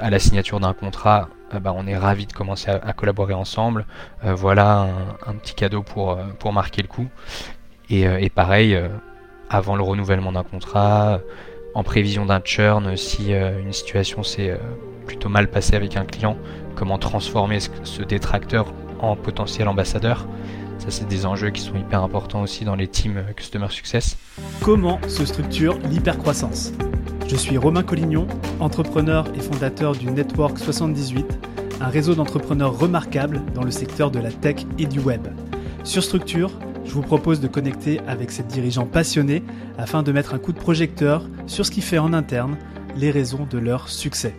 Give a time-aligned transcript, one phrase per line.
[0.00, 1.28] à la signature d'un contrat,
[1.60, 3.86] bah, on est ravi de commencer à, collaborer ensemble.
[4.22, 4.88] voilà
[5.26, 7.06] un, petit cadeau pour, pour marquer le coup.
[7.88, 8.78] Et, et pareil,
[9.48, 11.20] avant le renouvellement d'un contrat,
[11.74, 14.58] en prévision d'un churn, si une situation s'est
[15.06, 16.36] plutôt mal passée avec un client,
[16.74, 20.26] comment transformer ce détracteur en potentiel ambassadeur.
[20.78, 24.16] Ça, c'est des enjeux qui sont hyper importants aussi dans les teams Customer Success.
[24.62, 26.72] Comment se structure l'hypercroissance?
[27.28, 28.28] Je suis Romain Collignon,
[28.60, 31.26] entrepreneur et fondateur du Network 78,
[31.80, 35.26] un réseau d'entrepreneurs remarquables dans le secteur de la tech et du web.
[35.82, 36.52] Sur Structure,
[36.84, 39.42] je vous propose de connecter avec ces dirigeants passionnés
[39.76, 42.56] afin de mettre un coup de projecteur sur ce qui fait en interne
[42.96, 44.36] les raisons de leur succès.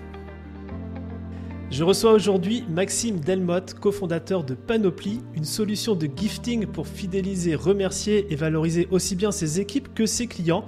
[1.70, 8.32] Je reçois aujourd'hui Maxime Delmotte, cofondateur de Panoply, une solution de gifting pour fidéliser, remercier
[8.32, 10.66] et valoriser aussi bien ses équipes que ses clients.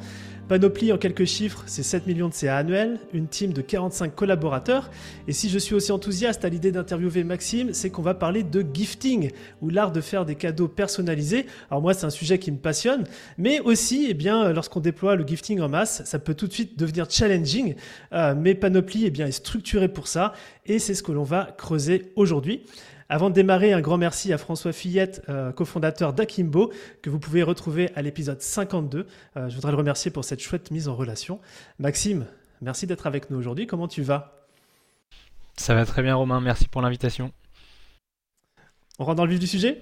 [0.50, 4.90] Panoply, en quelques chiffres, c'est 7 millions de CA annuels, une team de 45 collaborateurs.
[5.28, 8.66] Et si je suis aussi enthousiaste à l'idée d'interviewer Maxime, c'est qu'on va parler de
[8.74, 9.30] gifting,
[9.62, 11.46] ou l'art de faire des cadeaux personnalisés.
[11.70, 13.04] Alors moi, c'est un sujet qui me passionne,
[13.38, 16.80] mais aussi, eh bien, lorsqu'on déploie le gifting en masse, ça peut tout de suite
[16.80, 17.76] devenir challenging.
[18.14, 20.34] Euh, mais Panoply, eh bien, est structuré pour ça,
[20.66, 22.64] et c'est ce que l'on va creuser aujourd'hui.
[23.12, 26.72] Avant de démarrer, un grand merci à François Fillette, euh, cofondateur d'Akimbo,
[27.02, 29.08] que vous pouvez retrouver à l'épisode 52.
[29.36, 31.40] Euh, je voudrais le remercier pour cette chouette mise en relation.
[31.80, 32.28] Maxime,
[32.62, 33.66] merci d'être avec nous aujourd'hui.
[33.66, 34.46] Comment tu vas?
[35.58, 36.40] Ça va très bien, Romain.
[36.40, 37.32] Merci pour l'invitation.
[39.00, 39.82] On rentre dans le vif du sujet?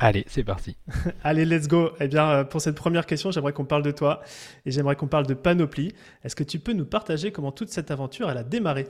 [0.00, 0.76] Allez, c'est parti.
[1.22, 1.92] Allez, let's go.
[2.00, 4.20] Eh bien, euh, pour cette première question, j'aimerais qu'on parle de toi
[4.64, 5.94] et j'aimerais qu'on parle de Panoply.
[6.24, 8.88] Est-ce que tu peux nous partager comment toute cette aventure elle a démarré?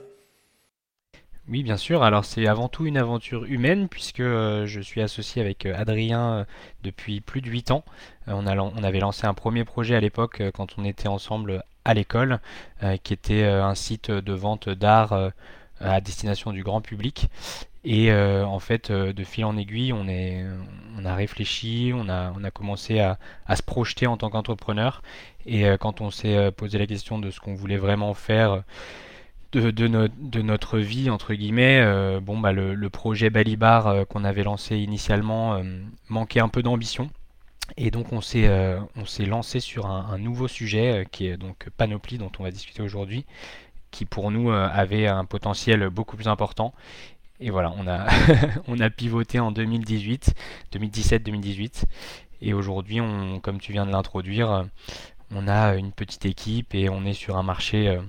[1.49, 2.03] Oui, bien sûr.
[2.03, 6.21] Alors c'est avant tout une aventure humaine puisque euh, je suis associé avec euh, Adrien
[6.21, 6.45] euh,
[6.83, 7.85] depuis plus de 8 ans.
[8.27, 12.39] on, avait lancé un premier projet à l'époque quand on était ensemble à l'école
[13.03, 15.31] qui était un site de vente d'art
[15.79, 17.29] à destination du grand public.
[17.85, 20.05] Et en fait, de fil en aiguille, on,
[21.05, 25.01] a réfléchi, on a, commencé à se projeter en tant qu'entrepreneur.
[25.45, 28.63] Et quand on s'est posé la question de ce qu'on voulait vraiment faire,
[29.51, 35.55] de, notre vie, entre guillemets, euh, bah, le, projet Balibar euh, qu'on avait lancé initialement
[35.55, 35.63] euh,
[36.09, 37.09] manquait un peu d'ambition.
[37.75, 38.47] Et donc on s'est
[39.25, 43.25] lancé sur un, nouveau sujet qui est donc Panoply dont on va discuter aujourd'hui,
[43.91, 46.73] qui pour nous avait un potentiel beaucoup plus important.
[47.41, 48.07] Et voilà, on a
[48.69, 50.33] on a pivoté en 2018,
[50.71, 51.83] 2017-2018,
[52.41, 53.01] et aujourd'hui,
[53.41, 54.65] comme tu viens de l'introduire,
[55.35, 57.99] on a une petite équipe et on est sur un marché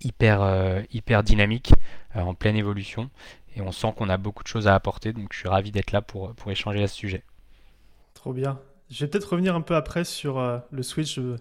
[0.00, 1.72] hyper, euh, hyper dynamique,
[2.16, 3.10] euh, en pleine évolution.
[3.56, 5.92] Et on sent qu'on a beaucoup de choses à apporter, donc je suis ravi d'être
[5.92, 7.22] là pour, pour échanger à ce sujet.
[8.14, 8.58] Trop bien.
[8.90, 11.36] Je vais peut-être revenir un peu après sur euh, le switch de,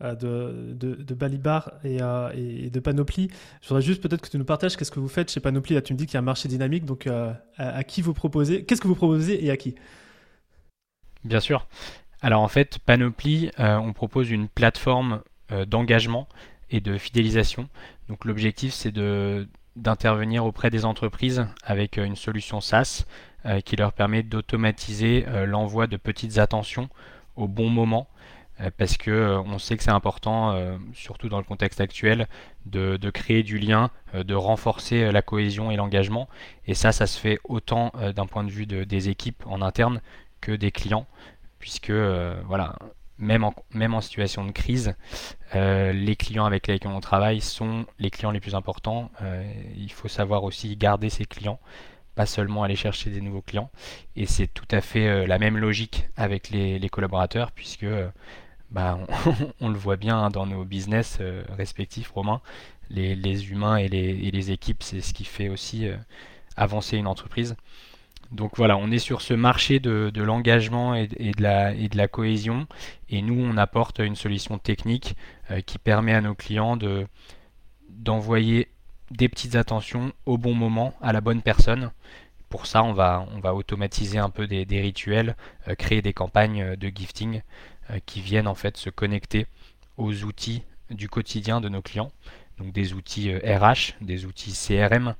[0.00, 1.98] de, de, Balibar et,
[2.34, 3.30] et, de Panoply.
[3.62, 5.74] Je voudrais juste peut-être que tu nous partages qu'est-ce que vous faites chez Panoply.
[5.74, 7.08] Là, tu me dis qu'il y a un marché dynamique, donc
[7.56, 9.76] à, qui vous proposez Qu'est-ce que vous proposez et à qui?
[11.24, 11.66] Bien sûr.
[12.20, 15.22] Alors en fait, Panoply, on propose une plateforme
[15.66, 16.28] d'engagement
[16.70, 17.68] et de fidélisation.
[18.08, 23.04] Donc l'objectif c'est de d'intervenir auprès des entreprises avec euh, une solution SaaS
[23.44, 26.88] euh, qui leur permet d'automatiser euh, l'envoi de petites attentions
[27.36, 28.08] au bon moment
[28.78, 30.56] parce que on sait que c'est important,
[30.92, 32.28] surtout dans le contexte actuel,
[32.66, 36.28] de, de créer du lien, de renforcer la cohésion et l'engagement.
[36.68, 40.00] Et ça, ça se fait autant d'un point de vue de, des équipes en interne
[40.40, 41.08] que des clients,
[41.58, 42.76] puisque voilà,
[43.18, 44.94] même en, situation de crise,
[45.54, 49.10] euh, les clients avec lesquels on travaille sont les clients les plus importants.
[49.22, 49.44] Euh,
[49.76, 51.60] il faut savoir aussi garder ses clients,
[52.14, 53.70] pas seulement aller chercher des nouveaux clients.
[54.16, 57.86] Et c'est tout à fait euh, la même logique avec les, collaborateurs, puisque
[58.70, 58.98] bah,
[59.60, 61.18] on, le voit bien hein, dans nos business
[61.50, 62.40] respectifs romains.
[62.90, 65.88] Les, humains et les équipes, c'est ce qui fait aussi
[66.56, 67.56] avancer une entreprise.
[68.34, 72.66] Donc voilà, on est sur ce marché de, l'engagement et, de la, cohésion.
[73.08, 75.14] Et nous, on apporte une solution technique
[75.52, 76.76] euh, qui permet à nos clients
[77.90, 78.68] d'envoyer
[79.12, 81.92] des petites attentions au bon moment à la bonne personne.
[82.48, 83.24] Pour ça, on va,
[83.54, 85.36] automatiser un peu des, rituels,
[85.68, 87.40] euh, créer des campagnes euh, de gifting
[88.06, 89.46] qui viennent en fait se connecter
[89.98, 92.10] aux outils du quotidien de nos clients.
[92.56, 95.14] Donc des outils RH, des outils CRM,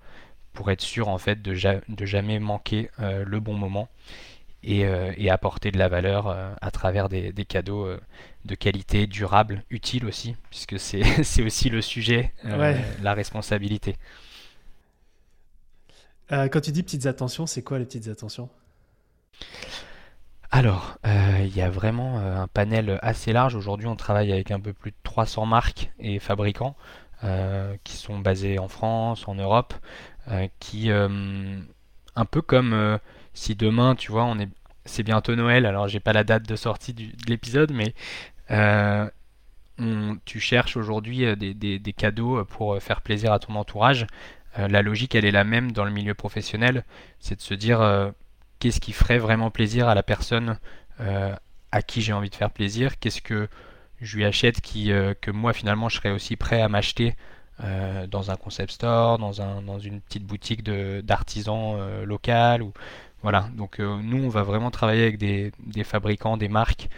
[0.54, 3.88] pour être sûr en fait de, jamais manquer euh, le bon moment
[4.62, 7.86] et, euh, apporter de la valeur euh, à travers des, cadeaux
[8.44, 13.96] de qualité durable, utile aussi, puisque c'est aussi le sujet, la responsabilité.
[16.30, 18.48] quand tu dis petites attentions, c'est quoi les petites attentions?
[20.50, 23.56] Alors, il y a vraiment un panel assez large.
[23.56, 26.76] Aujourd'hui, on travaille avec un peu plus de 300 marques et fabricants.
[27.84, 29.74] Qui sont basés en France, en Europe,
[30.60, 32.98] qui, un peu comme
[33.32, 34.48] si demain, tu vois, on est,
[34.84, 37.94] c'est bientôt Noël, alors j'ai pas la date de sortie de l'épisode, mais
[40.24, 44.06] tu cherches aujourd'hui des, des, cadeaux pour faire plaisir à ton entourage.
[44.56, 46.84] la logique, elle est la même dans le milieu professionnel,
[47.20, 48.12] c'est de se dire
[48.58, 50.58] qu'est-ce qui ferait vraiment plaisir à la personne
[51.00, 51.34] euh,
[51.72, 53.48] à qui j'ai envie de faire plaisir, qu'est-ce que
[54.04, 57.16] je lui achète qui, euh, que moi finalement je serais aussi prêt à m'acheter
[57.62, 62.62] euh, dans un concept store, dans, un, dans une petite boutique d'artisans local.
[62.62, 62.72] Ou,
[63.22, 66.88] voilà, donc nous on va vraiment travailler avec des, des fabricants, des marques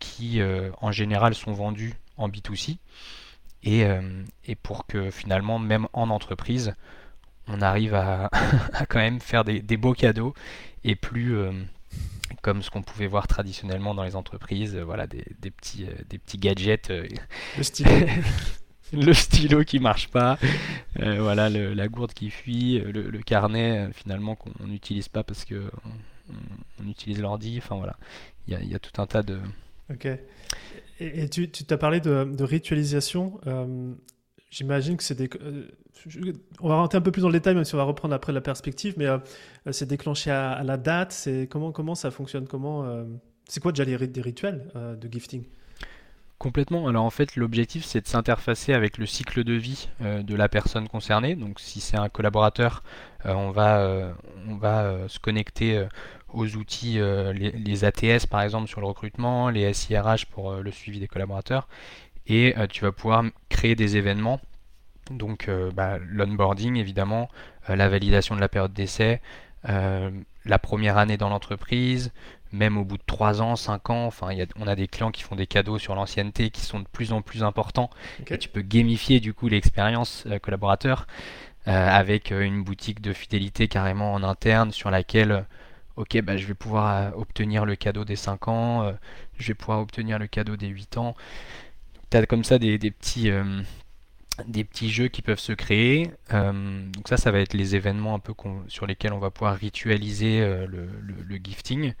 [0.00, 0.40] qui
[0.82, 2.78] en général sont vendus en B2C.
[3.62, 3.84] Et,
[4.44, 6.74] et, pour que finalement, même en entreprise,
[7.48, 8.30] on arrive à,
[8.88, 10.34] quand même faire des, beaux cadeaux
[10.84, 11.52] et plus euh,
[12.46, 16.16] comme ce qu'on pouvait voir traditionnellement dans les entreprises, euh, voilà, des, petits, euh, des
[16.16, 16.90] petits gadgets.
[16.90, 17.90] le stylo.
[18.92, 20.38] le stylo qui marche pas,
[20.94, 25.68] voilà, la gourde qui fuit, le, carnet finalement qu'on n'utilise pas parce que
[26.80, 27.58] on, utilise l'ordi.
[27.58, 27.96] Enfin voilà,
[28.46, 29.40] il y, a, tout un tas de.
[29.90, 30.06] Ok.
[31.00, 33.40] Et, tu t'as parlé de, de ritualisation.
[34.50, 35.28] J'imagine que c'est des.
[35.42, 35.66] Euh,
[36.60, 38.32] on va rentrer un peu plus dans le détail, même si on va reprendre après
[38.32, 39.18] la perspective, mais euh,
[39.72, 41.12] c'est déclenché à, la date.
[41.12, 43.04] C'est comment comment ça fonctionne Comment euh,
[43.48, 45.44] C'est quoi déjà les, rituels de gifting?
[46.38, 46.86] Complètement.
[46.86, 50.86] Alors en fait, l'objectif c'est de s'interfacer avec le cycle de vie de la personne
[50.86, 51.34] concernée.
[51.34, 52.84] Donc si c'est un collaborateur,
[53.24, 54.14] on va
[54.46, 55.86] on va se connecter
[56.28, 57.00] aux outils,
[57.34, 61.68] les, ATS par exemple sur le recrutement, les SIRH pour le suivi des collaborateurs,
[62.26, 64.40] et euh, tu vas pouvoir créer des événements.
[65.10, 67.28] Donc euh, bah, l'onboarding évidemment,
[67.70, 69.20] euh, la validation de la période d'essai,
[70.44, 72.12] la première année dans l'entreprise,
[72.52, 75.34] même au bout de 3 ans, 5 ans, enfin, on a des clients qui font
[75.34, 77.90] des cadeaux sur l'ancienneté qui sont de plus en plus importants.
[78.30, 81.08] Et tu peux gamifier du coup l'expérience collaborateur
[81.64, 85.46] avec une boutique de fidélité carrément en interne sur laquelle
[85.96, 88.92] ok, bah, je vais pouvoir obtenir le cadeau des 5 ans,
[89.36, 91.16] je vais pouvoir obtenir le cadeau des 8 ans
[92.24, 93.60] comme ça des, petits, euh,
[94.46, 96.10] des petits jeux qui peuvent se créer.
[96.32, 98.32] Euh, donc ça, ça va être les événements un peu
[98.68, 101.92] sur lesquels on va pouvoir ritualiser euh, le, gifting.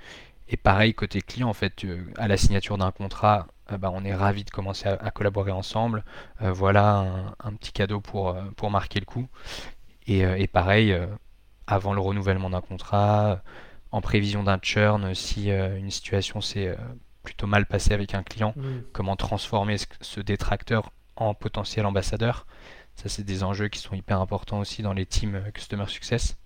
[0.48, 1.84] Et pareil, côté client, en fait,
[2.16, 3.48] à la signature d'un contrat,
[3.78, 6.04] bah, on est ravi de commencer à, collaborer ensemble.
[6.40, 9.26] voilà un, petit cadeau pour, pour marquer le coup.
[10.06, 10.96] Et, et pareil,
[11.66, 13.42] avant le renouvellement d'un contrat,
[13.90, 16.76] en prévision d'un churn, si une situation s'est
[17.26, 18.54] plutôt mal passé avec un client,
[18.92, 22.46] comment transformer ce, détracteur en potentiel ambassadeur.
[22.94, 26.38] Ça, c'est des enjeux qui sont hyper importants aussi dans les teams euh, Customer Success.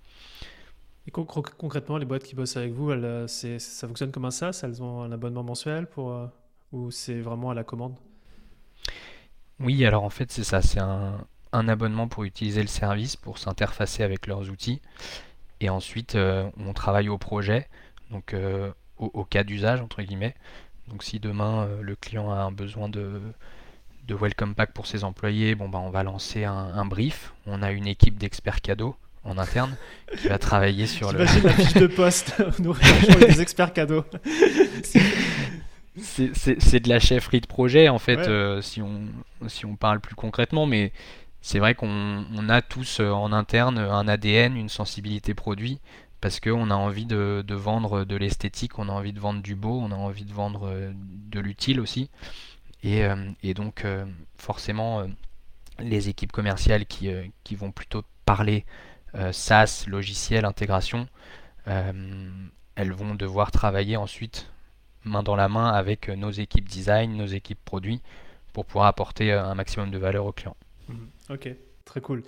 [1.06, 4.60] Et concrètement, les boîtes qui bossent avec vous, elles, euh, ça fonctionne comme un SaaS?
[4.64, 6.26] Elles ont un abonnement mensuel pour, euh,
[6.72, 7.94] ou c'est vraiment à la commande?
[9.60, 10.62] Oui, alors en fait, c'est ça.
[10.62, 14.80] C'est un, abonnement pour utiliser le service, pour s'interfacer avec leurs outils.
[15.60, 17.68] Et ensuite, on travaille au projet,
[18.10, 18.34] donc
[19.00, 20.34] au, cas d'usage, entre guillemets.
[20.90, 23.20] Donc si demain euh, le client a un besoin de,
[24.08, 27.32] de welcome pack pour ses employés, bon bah on va lancer un, brief.
[27.46, 29.76] On a une équipe d'experts cadeaux en interne
[30.18, 31.20] qui va travailler sur le.
[31.20, 32.42] la fiche de poste.
[32.58, 32.74] Nous
[33.20, 34.04] des experts cadeaux.
[36.02, 39.02] c'est de la chefferie de projet en fait, euh, si, on,
[39.46, 40.92] si on parle plus concrètement, mais
[41.40, 45.78] c'est vrai qu'on a tous euh, en interne un ADN, une sensibilité produit
[46.20, 49.80] parce qu'on a envie de, vendre de l'esthétique, on a envie de vendre du beau,
[49.80, 52.10] on a envie de vendre euh, de l'utile aussi.
[52.82, 53.16] Et, euh,
[53.54, 54.04] donc euh,
[54.36, 55.06] forcément,
[55.78, 57.10] les équipes commerciales qui,
[57.54, 58.64] vont plutôt parler
[59.32, 61.08] SaaS, logiciel, intégration,
[61.66, 64.50] elles vont devoir travailler ensuite
[65.04, 68.02] main dans la main avec nos équipes design, nos équipes produits,
[68.52, 70.56] pour pouvoir apporter un maximum de valeur aux clients.
[70.88, 70.94] Mmh.
[71.30, 71.48] Ok,
[71.84, 72.22] Très cool.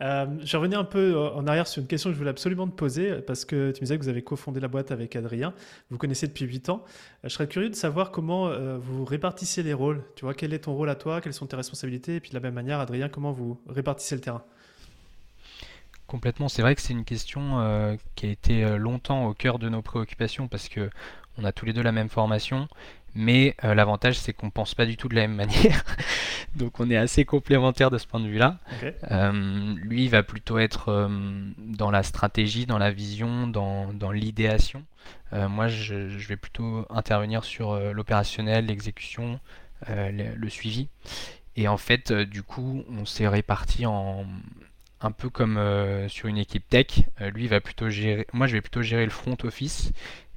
[0.00, 2.74] Euh, je revenir un peu en arrière sur une question que je voulais absolument te
[2.74, 5.54] poser, parce que tu me disais que vous avez cofondé la boîte avec Adrien.
[5.90, 6.82] Vous connaissez depuis 8 ans.
[6.84, 10.02] Euh, je serais curieux de savoir comment euh, vous répartissez les rôles.
[10.16, 12.34] Tu vois, quel est ton rôle à toi, quelles sont tes responsabilités, et puis de
[12.34, 14.42] la même manière, Adrien, comment vous répartissez le terrain?
[16.06, 16.48] Complètement.
[16.48, 20.48] C'est vrai que c'est une question qui a été longtemps au cœur de nos préoccupations,
[20.48, 20.90] parce que
[21.38, 22.68] on a tous les deux la même formation
[23.14, 25.84] mais euh, l'avantage c'est qu'on pense pas du tout de la même manière.
[26.56, 28.58] Donc on est assez complémentaires de ce point de vue-là.
[29.10, 31.08] Euh, lui il va plutôt être euh,
[31.58, 34.84] dans la stratégie, dans la vision, dans, dans l'idéation.
[35.32, 35.94] moi je,
[36.28, 39.40] vais plutôt intervenir sur l'opérationnel, l'exécution,
[39.88, 40.88] le, le, suivi.
[41.56, 44.24] Et en fait du coup on s'est réparti en
[45.00, 45.60] un peu comme
[46.08, 47.02] sur une équipe tech.
[47.34, 49.92] lui va plutôt gérer, moi je vais plutôt gérer le front office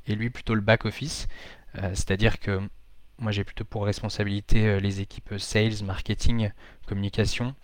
[0.07, 1.27] et lui plutôt le back office.
[1.75, 2.59] Euh, c'est-à-dire que
[3.19, 6.51] moi j'ai plutôt pour responsabilité les équipes sales, marketing,
[6.85, 7.55] communication.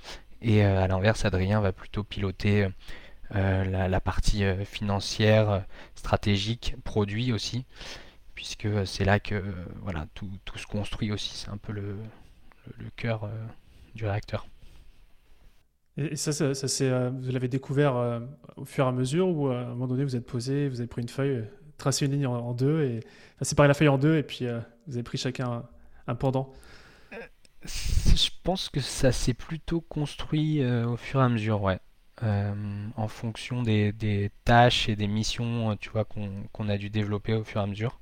[0.41, 2.67] Et à l'inverse, Adrien va plutôt piloter
[3.31, 7.65] la, partie financière, stratégique, produit aussi,
[8.35, 9.41] puisque c'est là que
[9.81, 11.33] voilà, tout, se construit aussi.
[11.35, 11.95] C'est un peu le,
[12.97, 13.29] cœur
[13.95, 14.45] du réacteur.
[15.95, 18.21] Et ça, ça, ça vous l'avez découvert
[18.57, 20.87] au fur et à mesure ou à un moment donné vous êtes posé, vous avez
[20.87, 21.45] pris une feuille,
[21.77, 22.99] tracé une ligne en, deux et
[23.41, 24.45] enfin, la feuille en deux et puis
[24.87, 25.63] vous avez pris chacun
[26.07, 26.51] un, pendant
[27.63, 31.79] Je pense que ça s'est plutôt construit au fur et à mesure, ouais.
[32.21, 37.61] en fonction des, tâches et des missions tu vois, qu'on a dû développer au fur
[37.61, 37.99] et à mesure.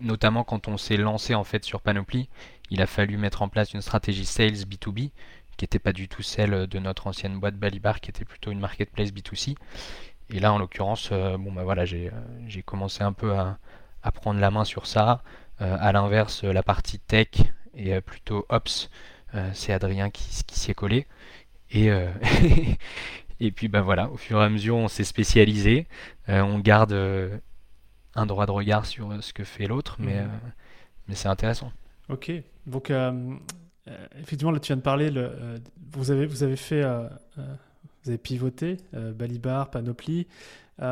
[0.00, 2.28] notamment quand on s'est lancé en fait sur Panoply,
[2.70, 5.10] il a fallu mettre en place une stratégie sales B2B
[5.56, 8.60] qui n'était pas du tout celle de notre ancienne boîte Balibar, qui était plutôt une
[8.60, 9.56] marketplace B2C.
[10.30, 13.58] Et là, en l'occurrence, euh, bon bah voilà, j'ai euh, commencé un peu à,
[14.14, 15.22] prendre la main sur ça.
[15.60, 17.28] Euh, à l'inverse, la partie tech
[17.74, 18.90] et plutôt ops,
[19.52, 21.06] c'est Adrien qui, s'y est collé.
[21.70, 21.90] Et,
[23.40, 25.86] et puis bah voilà, au fur et à mesure, on s'est spécialisé.
[26.28, 26.94] on garde
[28.14, 30.30] un droit de regard sur ce que fait l'autre, mais, mmh.
[31.08, 31.70] mais c'est intéressant.
[32.08, 32.32] Ok,
[32.66, 32.90] donc
[33.88, 35.58] euh, effectivement, là, tu viens de parler, le, euh,
[35.92, 36.82] vous, avez, vous avez fait,
[38.06, 40.26] vous avez pivoté, Balibar, Panoply,
[40.80, 40.84] et,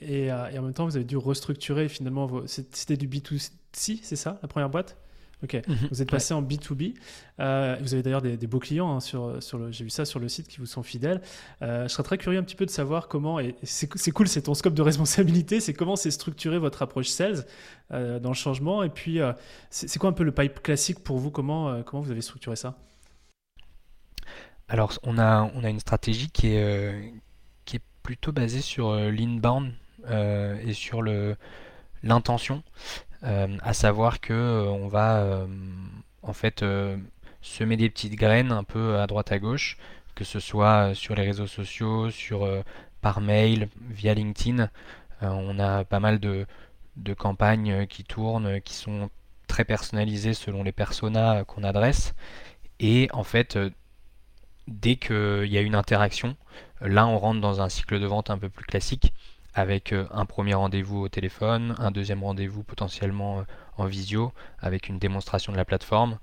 [0.00, 4.48] et, en même temps, vous avez dû restructurer finalement, c'était du B2C, c'est ça, la
[4.48, 4.96] première boîte?
[5.44, 5.88] Ok, mhm.
[5.90, 6.94] vous êtes passé en B2B.
[7.40, 10.18] Euh, vous avez d'ailleurs des, beaux clients hein, sur, sur le, j'ai vu ça sur
[10.18, 11.20] le site qui vous sont fidèles.
[11.60, 14.42] Euh, je serais très curieux un petit peu de savoir comment, et c'est, cool, c'est
[14.42, 17.44] ton scope de responsabilité, c'est comment c'est structuré votre approche sales
[17.92, 18.82] euh, dans le changement.
[18.82, 19.18] Et puis,
[19.68, 21.30] c'est, quoi un peu le pipe classique pour vous?
[21.30, 22.78] Comment, comment vous avez structuré ça?
[24.68, 27.12] Alors, on a, on a une stratégie qui est,
[27.64, 29.72] qui est plutôt basée sur l'inbound
[30.08, 31.36] et sur le,
[32.02, 32.62] l'intention.
[33.24, 35.46] Euh, à savoir que euh, on va euh,
[36.22, 36.64] en fait
[37.42, 39.78] semer des petites graines un peu à droite à gauche,
[40.14, 42.48] que ce soit sur les réseaux sociaux, sur
[43.00, 44.70] par mail, via LinkedIn.
[45.22, 46.46] on a pas mal de,
[47.16, 49.10] campagnes qui tournent, qui sont
[49.46, 52.14] très personnalisées selon les personas qu'on adresse.
[52.80, 53.58] Et en fait,
[54.68, 56.36] dès qu'il y a une interaction,
[56.80, 59.12] là on rentre dans un cycle de vente un peu plus classique
[59.56, 63.42] avec euh, un premier rendez-vous au téléphone, un deuxième rendez-vous potentiellement euh,
[63.78, 66.18] en visio, avec une démonstration de la plateforme.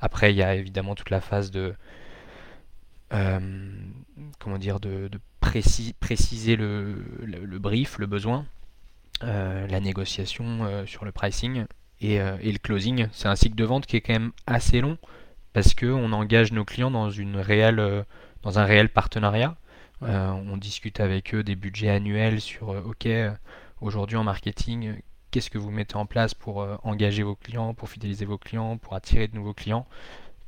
[0.00, 1.74] Après, il y a évidemment toute la phase de,
[3.12, 3.38] euh,
[4.38, 7.04] comment dire, de, préciser le,
[7.58, 8.44] brief, le besoin,
[9.22, 11.64] la négociation sur le pricing
[12.02, 13.08] et, et le closing.
[13.12, 14.98] C'est un cycle de vente qui est quand même assez long
[15.58, 18.04] parce qu'on engage nos clients dans, une réelle,
[18.44, 19.56] dans un réel partenariat.
[20.04, 23.32] Euh, on discute avec eux des budgets annuels sur euh, OK, euh,
[23.80, 25.00] aujourd'hui en marketing,
[25.32, 28.94] qu'est-ce que vous mettez en place pour engager vos clients, pour fidéliser vos clients, pour
[28.94, 29.84] attirer de nouveaux clients.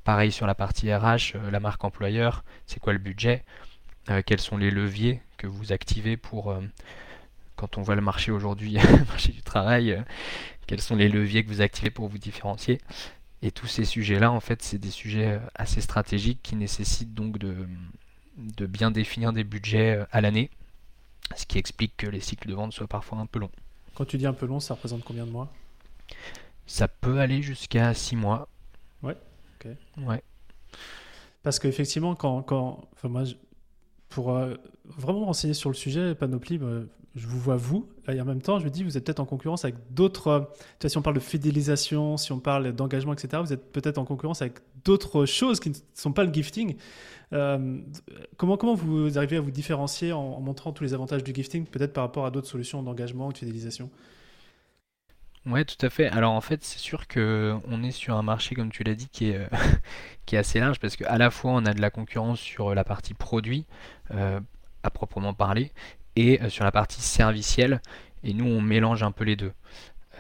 [0.05, 3.43] Pareil sur la partie RH, la marque employeur, c'est quoi le budget,
[4.27, 6.57] quels sont les leviers que vous activez pour,
[7.57, 10.01] quand on voit le marché aujourd'hui, le marché du travail,
[10.69, 12.79] quels sont les leviers que vous activez pour vous différencier.
[13.43, 17.67] Et tous ces sujets-là, en fait, c'est des sujets assez stratégiques qui nécessitent donc de,
[18.37, 20.51] de bien définir des budgets euh, à l'année,
[21.37, 23.51] ce qui explique que les cycles de vente soient parfois un peu longs.
[23.95, 25.53] Quand tu dis un peu long, ça représente combien de mois?
[26.67, 28.49] Ça peut aller jusqu'à 6 mois.
[29.03, 29.17] Ouais,
[29.59, 29.71] ok.
[29.99, 30.23] Ouais.
[31.43, 33.25] Parce qu'effectivement, quand, quand, enfin moi,
[34.09, 36.81] pour euh, vraiment renseigner sur le sujet, Panoply, bah,
[37.17, 39.25] je vous vois vous, et en même temps, je me dis, vous êtes peut-être en
[39.25, 40.29] concurrence avec d'autres.
[40.29, 40.41] Euh,
[40.79, 43.99] tu vois, si on parle de fidélisation, si on parle d'engagement, etc., vous êtes peut-être
[43.99, 46.77] en concurrence avec d'autres choses qui ne sont pas le gifting.
[47.33, 47.81] Euh,
[48.37, 51.93] comment, comment vous arrivez à vous différencier en, montrant tous les avantages du gifting, peut-être
[51.93, 53.91] par rapport à d'autres solutions d'engagement ou de fidélisation?
[55.47, 56.07] Ouais, tout à fait.
[56.09, 59.09] Alors en fait, c'est sûr que on est sur un marché, comme tu l'as dit,
[59.09, 59.47] qui est, euh,
[60.27, 62.85] qui est assez large parce qu'à la fois on a de la concurrence sur la
[62.85, 63.65] partie produit
[64.83, 65.73] à proprement parler,
[66.17, 67.81] et euh, sur la partie servicielle.
[68.23, 69.53] Et nous, on mélange un peu les deux.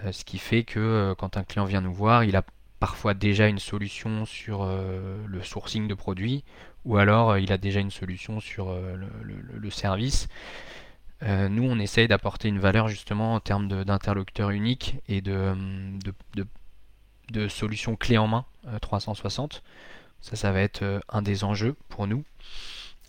[0.04, 2.44] Euh, ce qui fait que euh, quand un client vient nous voir, il a
[2.78, 6.44] parfois déjà une solution sur le sourcing de produits
[6.86, 10.28] ou alors il a déjà une solution sur le, service.
[11.20, 15.54] nous, on essaye d'apporter une valeur justement en termes d'interlocuteur unique et de,
[16.34, 16.46] de,
[17.32, 18.46] de, solutions clés en main
[18.80, 19.62] 360.
[20.22, 22.24] Ça, ça va être un des enjeux pour nous.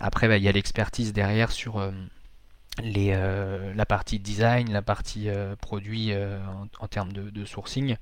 [0.01, 1.79] Après, bah, il y a l'expertise derrière sur
[2.79, 6.39] euh, la partie design, la partie euh, produit euh,
[6.79, 7.97] en, termes de, sourcing.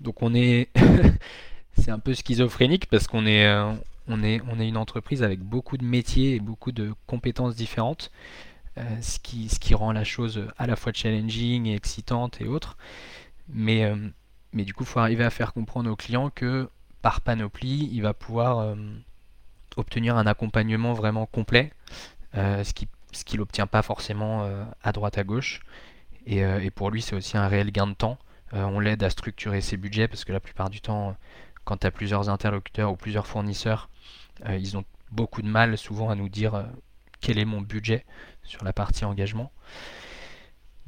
[0.00, 0.70] Donc on est,
[1.78, 3.48] c'est un peu schizophrénique parce qu'on est,
[4.06, 8.10] on est, on est une entreprise avec beaucoup de métiers et beaucoup de compétences différentes,
[8.76, 12.76] ce, qui, ce qui rend la chose à la fois challenging et excitante et autres.
[13.48, 13.92] Mais
[14.52, 16.70] mais du coup, il faut arriver à faire comprendre au client que
[17.02, 18.76] par panoplie, il va pouvoir
[19.76, 21.72] obtenir un accompagnement vraiment complet,
[22.34, 22.86] ce qui
[23.18, 24.48] ce qu'il n'obtient pas forcément
[24.82, 25.60] à droite à gauche.
[26.26, 28.18] Et, et pour lui, c'est aussi un réel gain de temps.
[28.52, 31.16] on l'aide à structurer ses budgets parce que la plupart du temps,
[31.64, 33.88] quand tu as plusieurs interlocuteurs ou plusieurs fournisseurs,
[34.48, 36.66] ils ont beaucoup de mal souvent à nous dire
[37.20, 38.04] quel est mon budget
[38.44, 39.52] sur la partie engagement.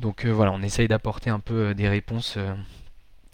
[0.01, 2.55] Donc euh, voilà, on essaye d'apporter un peu euh, des réponses euh,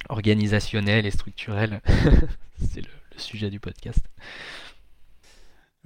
[0.08, 1.80] organisationnelles et structurelles.
[2.58, 4.00] C'est le, sujet du podcast.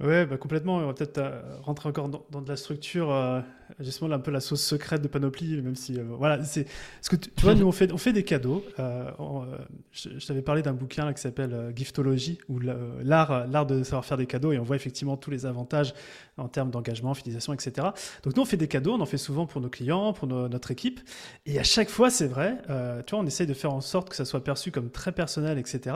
[0.01, 0.77] Ouais, bah complètement.
[0.77, 1.21] On va peut-être
[1.61, 3.11] rentrer encore dans, de la structure,
[3.79, 6.67] justement un peu la sauce secrète de Panoply, même si voilà, c'est
[7.01, 8.63] ce que tu, vois, nous on fait, on fait des cadeaux.
[8.77, 14.27] je, t'avais parlé d'un bouquin qui s'appelle Giftology, ou l'art, l'art de savoir faire des
[14.27, 15.93] cadeaux, et on voit effectivement tous les avantages
[16.37, 17.87] en termes d'engagement, fidélisation, etc.
[18.23, 20.71] Donc nous, on fait des cadeaux, on en fait souvent pour nos clients, pour notre
[20.71, 20.99] équipe.
[21.45, 24.09] Et à chaque fois, c'est vrai, euh, tu vois, on essaye de faire en sorte
[24.09, 25.95] que ça soit perçu comme très personnel, etc.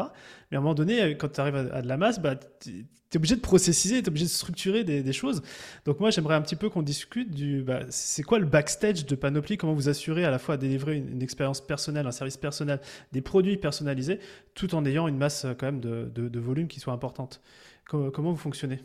[0.52, 2.86] Mais à un moment donné, euh, quand tu arrives à, de la masse, bah, tu
[3.14, 5.42] es obligé de processiser, tu es obligé de structurer des, choses.
[5.86, 7.64] Donc moi, j'aimerais un petit peu qu'on discute du...
[7.66, 10.98] Bah, c'est quoi le backstage de Panoply Comment vous assurez à la fois à délivrer
[10.98, 12.80] une, expérience personnelle, un service personnel,
[13.12, 14.20] des produits personnalisés,
[14.54, 17.42] tout en ayant une masse euh, quand même de, volume qui soit importante?
[17.86, 18.82] Comment vous fonctionnez?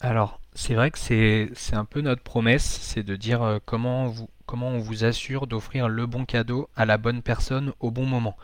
[0.00, 4.14] Alors, c'est vrai que c'est un peu notre promesse, c'est de dire euh, comment,
[4.46, 8.38] comment on vous assure d'offrir le bon cadeau à la bonne personne au bon moment.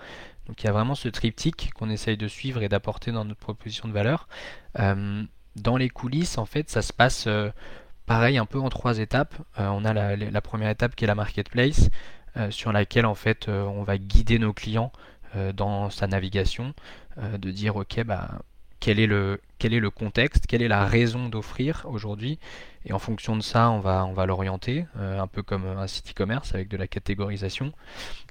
[0.46, 3.40] Donc il y a vraiment ce triptyque qu'on essaye de suivre et d'apporter dans notre
[3.40, 4.28] proposition de valeur.
[4.78, 5.24] Euh,
[5.56, 7.26] dans les coulisses, en fait, ça se passe
[8.06, 9.34] pareil un peu en trois étapes.
[9.58, 11.90] on a la, la, première étape qui est la marketplace,
[12.50, 14.92] sur laquelle en fait on va guider nos clients
[15.54, 16.74] dans sa navigation,
[17.16, 18.40] de dire ok bah
[18.80, 22.38] quel est le, quel est le contexte, quelle est la raison d'offrir aujourd'hui.
[22.84, 25.86] Et en fonction de ça, on va, on va l'orienter, euh, un peu comme un
[25.86, 27.72] site e-commerce avec de la catégorisation.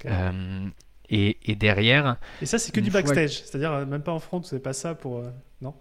[0.06, 0.68] Euh,
[1.08, 2.16] et, et, derrière.
[2.40, 4.94] Et ça, c'est que du backstage, c'est-à-dire euh, même pas en front, c'est pas ça
[4.94, 5.22] pour.
[5.60, 5.74] non?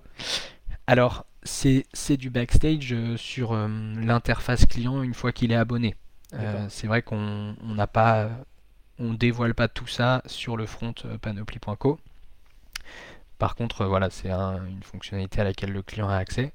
[0.87, 5.95] Alors, c'est du backstage sur l'interface client une fois qu'il est abonné.
[6.69, 8.29] c'est vrai qu'on n'a pas.
[8.97, 11.99] On dévoile pas tout ça sur le front panoply.co.
[13.37, 16.53] Par contre, euh, voilà, c'est une fonctionnalité à laquelle le client a accès.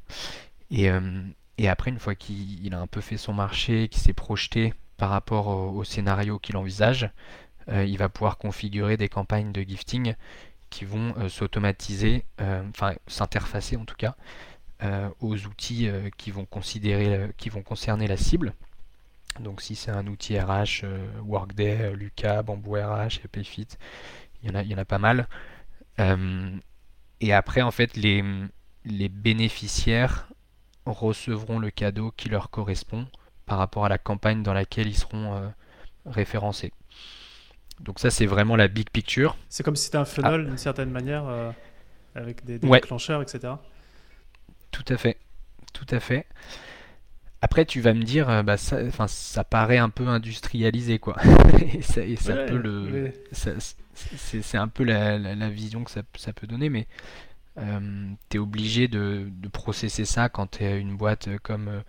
[0.73, 1.23] Euh,
[1.59, 5.11] et, après, une fois qu'il a un peu fait son marché, qu'il s'est projeté par
[5.11, 7.11] rapport au, scénario qu'il envisage,
[7.69, 10.15] euh, il va pouvoir configurer des campagnes de gifting
[10.71, 14.15] qui vont s'automatiser, enfin s'interfacer en tout cas,
[15.21, 18.55] aux outils qui, vont considérer, qui vont concerner la cible.
[19.41, 20.85] Donc si c'est un outil RH,
[21.25, 23.69] Workday, Luca, Bamboo RH, Payfit,
[24.43, 25.29] il y, en a, il y en a pas mal.
[27.21, 28.25] Et après, en fait, les,
[28.85, 30.29] les bénéficiaires
[30.87, 33.07] recevront le cadeau qui leur correspond
[33.47, 35.49] par rapport à la campagne dans laquelle ils seront euh,
[36.07, 36.73] référencés.
[37.81, 39.37] Donc ça, c'est vraiment la big picture.
[39.49, 40.49] C'est comme si c'était un funnel ah.
[40.49, 41.51] d'une certaine manière, euh,
[42.15, 43.55] avec des, déclencheurs, etc.
[44.71, 45.17] Tout à fait,
[45.73, 46.27] tout à fait.
[47.43, 48.79] Après, tu vas me dire, euh, bah, ça,
[49.09, 51.17] ça paraît un peu industrialisé, quoi.
[51.63, 56.87] et ça, peut le, c'est un peu la, vision que ça, peut donner, mais
[57.59, 61.81] euh, tu es obligé de, processer ça quand tu es une boîte comme euh,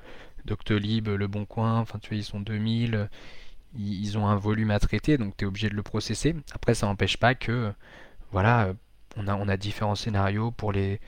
[0.45, 3.09] Doctolib, Le Bon Coin, enfin tu vois, ils sont 2000,
[3.77, 6.33] ils, ont un volume à traiter, donc tu es obligé de le processer.
[6.53, 7.73] Après, ça n'empêche pas que,
[8.31, 8.73] voilà,
[9.17, 11.01] on a, on a différents scénarios pour les.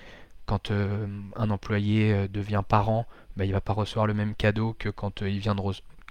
[0.46, 3.06] Quand euh, un employé devient parent,
[3.38, 5.62] bah, il va pas recevoir le même cadeau que quand, il vient de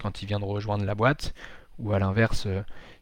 [0.01, 1.33] quand il vient de rejoindre la boîte,
[1.79, 2.47] ou à l'inverse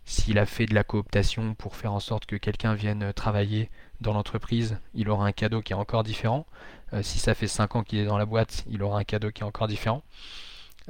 [0.05, 3.69] s'il a fait de la cooptation pour faire en sorte que quelqu'un vienne travailler
[4.01, 6.47] dans l'entreprise, il aura un cadeau qui est encore différent.
[6.93, 9.31] Euh, si ça fait 5 ans qu'il est dans la boîte, il aura un cadeau
[9.31, 10.03] qui est encore différent.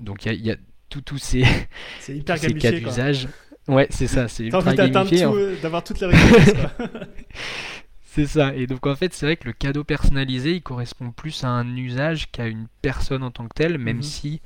[0.01, 0.55] Donc il y, a,
[0.89, 1.43] tous ces,
[2.25, 2.37] cas
[2.71, 3.27] d'usage.
[3.67, 5.27] Ouais, c'est ça, c'est ultra gamifié.
[5.61, 6.55] d'avoir toutes les récompenses.
[8.13, 8.53] c'est ça.
[8.55, 11.77] Et donc en fait, c'est vrai que le cadeau personnalisé, il correspond plus à un
[11.77, 14.03] usage qu'à une personne en tant que telle, même mhm.
[14.03, 14.41] si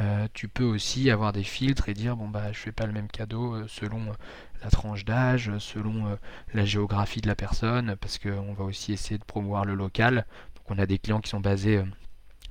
[0.00, 2.92] euh, tu peux aussi avoir des filtres et dire bon bah je fais pas le
[2.92, 4.14] même cadeau euh, selon euh,
[4.62, 6.16] la tranche d'âge, selon
[6.54, 10.24] la géographie de la personne, parce qu'on va aussi essayer de promouvoir le local.
[10.56, 11.82] Donc on a des clients qui sont basés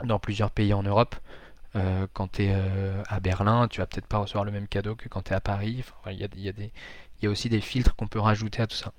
[0.04, 1.16] dans plusieurs pays en Europe.
[2.14, 2.56] quand tu es
[3.08, 5.40] à Berlin, tu vas peut-être pas recevoir le même cadeau que quand tu es à
[5.40, 5.84] Paris.
[6.08, 6.18] Il
[7.22, 8.92] y, a, aussi des filtres qu'on peut rajouter à tout ça.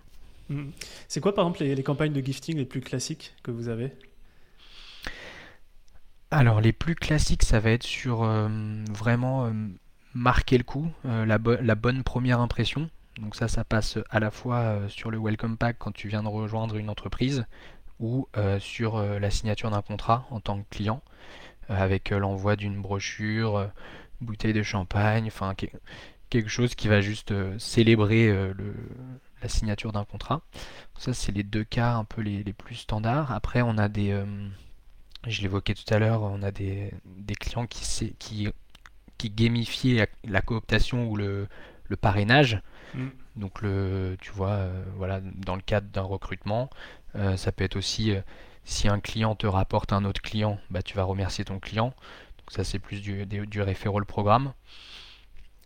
[0.50, 0.70] Mmh.
[1.08, 3.92] C'est quoi par exemple les campagnes de gifting les plus classiques que vous avez?
[6.32, 8.48] Alors les plus classiques, ça va être sur euh,
[8.90, 9.52] vraiment euh,
[10.14, 11.38] marquer le coup, euh, la,
[11.74, 12.88] bonne première impression.
[13.20, 16.28] Donc ça, ça passe à la fois sur le welcome pack quand tu viens de
[16.28, 17.44] rejoindre une entreprise
[17.98, 18.26] ou
[18.60, 21.02] sur la signature d'un contrat en tant que client,
[21.68, 23.70] avec l'envoi d'une brochure,
[24.22, 25.54] bouteille de champagne, enfin
[26.30, 28.32] quelque chose qui va juste célébrer
[29.42, 30.42] la signature d'un contrat.
[30.98, 33.32] Ça, c'est les deux cas un peu les, plus standards.
[33.32, 34.22] Après, on a des,
[35.26, 36.92] je l'évoquais tout à l'heure, on a des,
[37.38, 38.48] clients qui, qui,
[39.18, 41.48] qui gamifient la, cooptation ou le,
[42.00, 42.60] parrainage.
[42.94, 43.08] Mm.
[43.36, 46.68] Donc, le, tu vois, voilà, dans le cadre d'un recrutement,
[47.36, 48.14] ça peut être aussi
[48.64, 51.94] si un client te rapporte un autre client, bah, tu vas remercier ton client.
[52.38, 54.52] Donc ça c'est plus du, du, referral programme.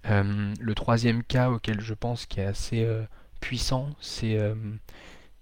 [0.06, 3.04] Euh, le troisième cas auquel je pense qui est assez euh,
[3.44, 4.54] puissant, c'est euh,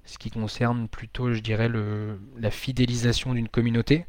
[0.04, 4.06] ce qui concerne plutôt, je dirais, le, la fidélisation d'une communauté.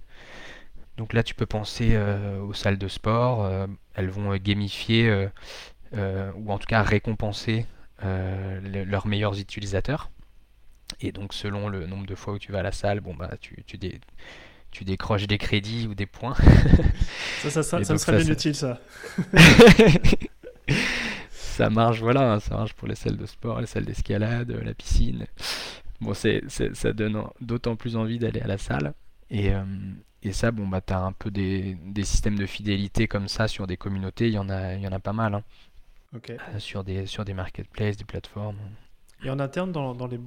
[0.97, 1.95] Donc là, tu peux penser
[2.41, 3.51] aux salles de sport.
[3.95, 5.27] elles vont gamifier
[5.91, 7.65] ou en tout cas récompenser
[8.03, 10.11] leurs meilleurs utilisateurs.
[11.01, 13.31] Et donc selon le nombre de fois où tu vas à la salle, bon bah
[13.41, 13.79] tu, tu,
[14.69, 16.35] tu décroches des crédits ou des points.
[17.41, 18.79] ça, ça, ça, ça me serait bien utile ça.
[21.53, 25.25] ça marche, voilà, ça marche pour les salles de sport, les salles d'escalade, la piscine.
[26.01, 28.93] Bon, c'est, ça donne d'autant plus envie d'aller à la salle.
[29.29, 29.63] Et, euh,
[30.21, 33.47] et ça, bon, bah, tu as un peu des, des, systèmes de fidélité comme ça
[33.47, 35.35] sur des communautés, il y en a, il y en a pas mal.
[35.35, 35.43] Hein.
[36.29, 38.57] Euh, sur, des, sur des marketplaces, des plateformes.
[39.23, 40.19] Et en interne, dans, dans les,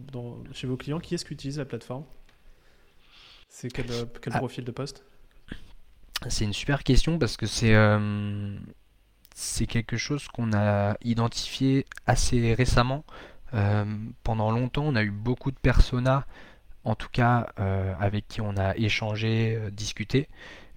[0.53, 2.05] chez vos clients, qui est-ce qui utilise la plateforme?
[3.49, 4.39] C'est quel, euh, quel ah.
[4.39, 5.05] profil de poste?
[6.29, 8.59] C'est une super question parce que c'est euh,
[9.39, 13.05] c'est quelque chose qu'on a identifié assez récemment.
[13.55, 13.85] Euh,
[14.25, 16.25] pendant longtemps, on a eu beaucoup de personas,
[16.85, 17.49] en tout cas
[18.01, 20.29] avec qui on a échangé, discuté.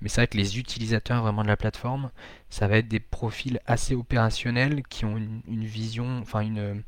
[0.02, 2.10] Mais c'est vrai que les utilisateurs vraiment de la plateforme,
[2.50, 6.84] ça va être des profils assez opérationnels qui ont une, vision, enfin une,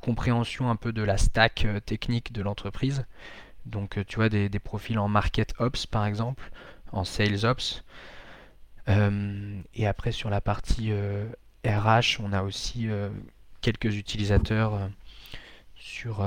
[0.00, 3.04] compréhension un peu de la stack euh, technique de l'entreprise.
[3.66, 6.50] Donc euh, tu vois des, profils en market ops par exemple,
[6.92, 7.84] en sales ops.
[8.88, 10.92] Euh, et après sur la partie
[11.64, 12.88] RH, on a aussi
[13.60, 14.90] quelques utilisateurs
[15.74, 16.22] sur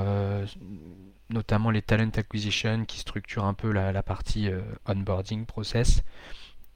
[1.30, 4.48] notamment les talent acquisition qui structurent un peu la, partie
[4.86, 6.02] onboarding process.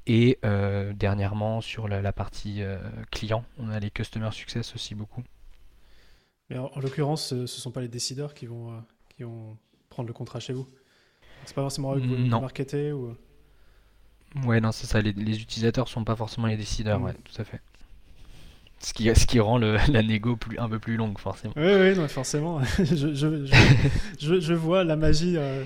[0.06, 2.62] Et dernièrement sur la, la partie
[3.10, 5.24] client, on a les customer success aussi beaucoup
[6.58, 8.80] en, l'occurrence, ce ne sont pas les décideurs qui vont, euh,
[9.16, 9.56] qui vont
[9.88, 10.68] prendre le contrat chez vous?
[11.44, 13.16] C'est pas forcément eux que vous marketer ou...
[14.44, 15.00] Ouais, non, c'est ça.
[15.00, 17.04] Les, les utilisateurs sont pas forcément les décideurs, mm.
[17.04, 17.60] ouais, tout à fait.
[18.80, 21.54] Ce qui, ce qui rend le, la négo plus, un peu plus longue, forcément.
[21.56, 22.60] Oui, oui, non, forcément.
[22.78, 23.46] je, je,
[24.18, 25.36] je, je, vois la magie.
[25.36, 25.64] Euh,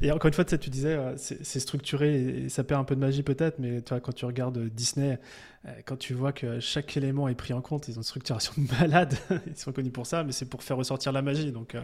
[0.00, 3.00] et encore une fois, tu disais, euh, c'est structuré et, ça perd un peu de
[3.00, 5.18] magie peut-être, mais tu quand tu regardes Disney,
[5.66, 8.52] euh, quand tu vois que chaque élément est pris en compte, ils ont une structuration
[8.56, 9.14] de malade.
[9.48, 11.50] ils sont connus pour ça, mais c'est pour faire ressortir la magie.
[11.50, 11.76] Donc,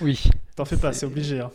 [0.00, 0.28] oui.
[0.54, 1.40] T'en fais pas, c'est obligé.
[1.40, 1.50] Hein.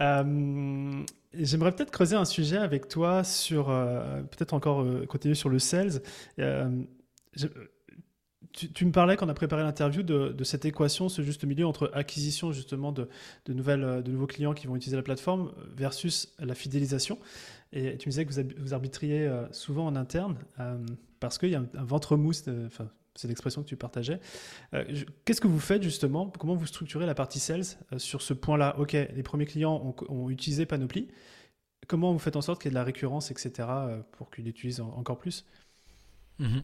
[0.00, 5.48] Euh, j'aimerais peut-être creuser un sujet avec toi sur, euh, peut-être encore euh, continuer sur
[5.48, 6.02] le sales.
[8.52, 11.90] tu, me parlais quand on a préparé l'interview de, cette équation, ce juste milieu entre
[11.94, 13.08] acquisition justement de,
[13.48, 17.18] nouvelles, de nouveaux clients qui vont utiliser la plateforme versus la fidélisation.
[17.72, 20.36] Et tu me disais que vous, vous arbitriez souvent en interne
[21.20, 22.44] parce qu'il y a un, ventre mousse,
[23.14, 24.20] c'est l'expression que tu partageais.
[24.74, 24.84] Euh,
[25.24, 26.30] qu'est-ce que vous faites justement?
[26.38, 28.76] Comment vous structurez la partie sales euh, sur ce point-là?
[28.78, 31.08] Ok, les premiers clients ont, utilisé Panoply.
[31.86, 34.44] Comment vous faites en sorte qu'il y ait de la récurrence, etc., euh, pour qu'ils
[34.44, 35.44] l'utilisent encore plus?
[36.38, 36.62] Mhm.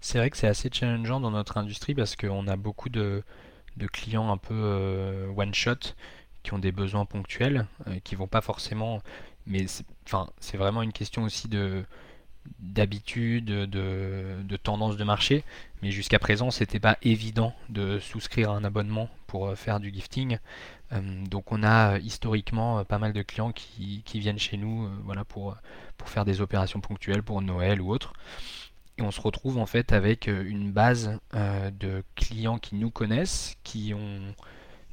[0.00, 3.22] C'est vrai que c'est assez challengeant dans notre industrie parce qu'on a beaucoup de,
[3.92, 5.94] clients un peu one-shot
[6.42, 7.66] qui ont des besoins ponctuels,
[8.04, 9.00] qui vont pas forcément...
[9.46, 11.84] Mais c'est vraiment une question aussi de
[12.58, 15.44] d'habitude, de, tendance de marché,
[15.82, 19.92] mais jusqu'à présent c'était pas évident de souscrire à un abonnement pour euh, faire du
[19.92, 20.38] gifting.
[20.92, 25.24] Euh, donc on a euh, historiquement pas mal de clients qui, viennent chez nous voilà,
[25.24, 25.56] pour,
[26.06, 28.12] faire des opérations ponctuelles pour Noël ou autre.
[28.98, 33.92] Et on se retrouve en fait avec une base de clients qui nous connaissent, qui
[33.92, 34.20] ont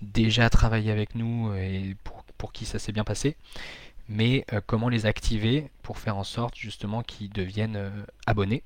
[0.02, 1.96] déjà travaillé avec nous et
[2.38, 3.36] pour qui ça s'est bien passé
[4.12, 7.90] mais euh, comment les activer pour faire en sorte justement qu'ils deviennent euh,
[8.28, 8.64] abonnés.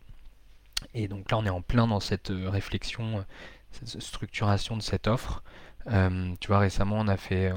[0.93, 3.23] Et donc là on est en plein dans cette euh, réflexion,
[3.71, 5.43] cette structuration de cette offre.
[5.87, 7.51] tu vois récemment on a fait,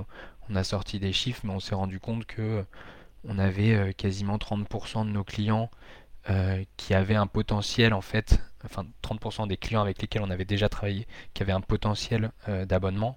[0.49, 2.65] on a sorti des chiffres, mais on s'est rendu compte que
[3.25, 5.71] on avait quasiment 30% de nos clients
[6.77, 10.69] qui avaient un potentiel en fait, enfin 30% des clients avec lesquels on avait déjà
[10.69, 12.33] travaillé, qui avaient un potentiel
[12.67, 13.17] d'abonnement.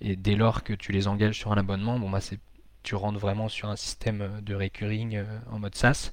[0.00, 2.40] Et dès lors que tu les engages sur un abonnement, bon bah c'est
[2.86, 6.12] tu rentres vraiment sur un système de recurring euh, en mode SaaS.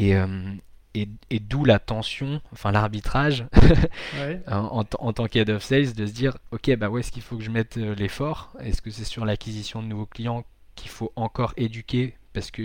[0.00, 0.54] Euh,
[0.94, 3.44] et, et, d'où la tension, enfin l'arbitrage
[4.48, 7.36] en, en, tant qu'head of sales de se dire ok bah où est-ce qu'il faut
[7.36, 8.56] que je mette euh, l'effort?
[8.60, 10.44] Est-ce que c'est sur l'acquisition de nouveaux clients
[10.74, 12.62] qu'il faut encore éduquer parce que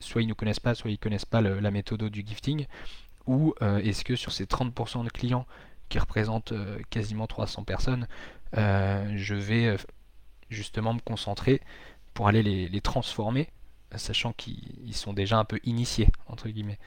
[0.00, 2.66] soit ils ne connaissent pas, soit ils connaissent pas la méthode du gifting?
[3.26, 5.46] Ou est-ce que sur ces 30% de clients
[5.88, 6.52] qui représentent
[6.90, 8.08] quasiment 300 personnes,
[8.54, 9.76] je vais
[10.50, 11.60] justement me concentrer
[12.14, 13.48] pour aller les, transformer,
[13.96, 16.78] sachant qu'ils sont déjà un peu initiés, entre guillemets.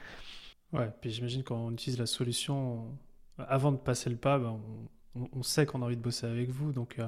[0.72, 2.86] Ouais, puis j'imagine quand on utilise la solution,
[3.38, 4.60] avant de passer le pas, ben,
[5.14, 6.72] on, sait qu'on a envie de bosser avec vous.
[6.72, 6.98] Donc,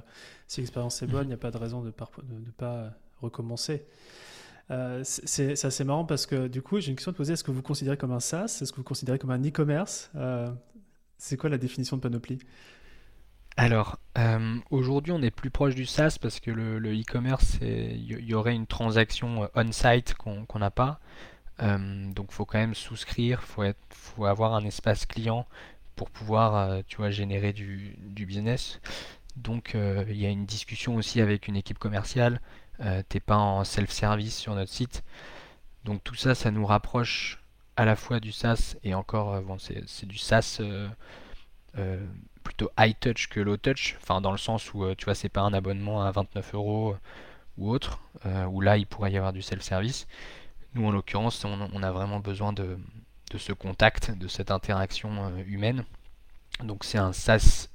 [0.46, 3.86] si l'expérience est bonne, il n'y a pas de raison de ne pas recommencer.
[4.70, 7.32] Euh, c'est assez marrant parce que du coup, j'ai une question à te poser.
[7.32, 8.60] Est-ce que vous considérez comme un SaaS?
[8.62, 10.10] Est-ce que vous considérez comme un e-commerce?
[10.14, 10.48] Euh,
[11.18, 12.38] C'est quoi la définition de Panoply
[13.56, 18.34] alors, euh, aujourd'hui, on est plus proche du SaaS parce que le e-commerce, il y,
[18.34, 21.00] aurait une transaction on-site qu'on n'a pas.
[21.60, 25.46] donc, il faut quand même souscrire, il faut, avoir un espace client
[25.96, 27.96] pour pouvoir, tu vois, générer du,
[28.26, 28.80] business.
[29.36, 32.40] Donc, il y a une discussion aussi avec une équipe commerciale
[32.82, 35.02] euh, t'es pas en self-service sur notre site.
[35.84, 37.42] Donc tout ça, ça nous rapproche
[37.76, 42.06] à la fois du SaaS et encore, euh, bon, c'est du SaaS euh,
[42.42, 45.42] plutôt high touch que low touch, enfin dans le sens où tu vois, c'est pas
[45.42, 46.96] un abonnement à 29 euros
[47.58, 48.00] ou autre,
[48.48, 50.06] où là il pourrait y avoir du self-service.
[50.74, 52.78] Nous en l'occurrence, on, a vraiment besoin de,
[53.30, 55.84] de, ce contact, de cette interaction humaine.
[56.62, 57.68] Donc c'est un SaaS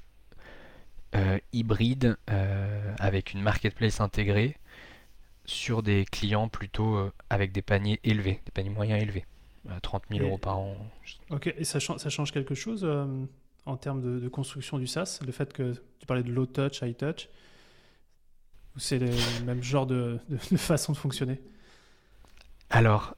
[1.53, 2.17] hybride
[2.99, 4.57] avec une marketplace intégrée
[5.45, 9.25] sur des clients plutôt euh, avec des paniers élevés, des paniers moyens élevés,
[9.81, 10.75] 30 000 euros par an.
[11.29, 13.05] Ok, et ça, ça change quelque chose euh,
[13.65, 16.95] en termes de, construction du SaaS Le fait que tu parlais de low touch, high
[16.95, 17.29] touch
[18.75, 19.09] Ou c'est le
[19.45, 20.19] même genre de,
[20.57, 21.41] façon de fonctionner
[22.69, 23.15] Alors,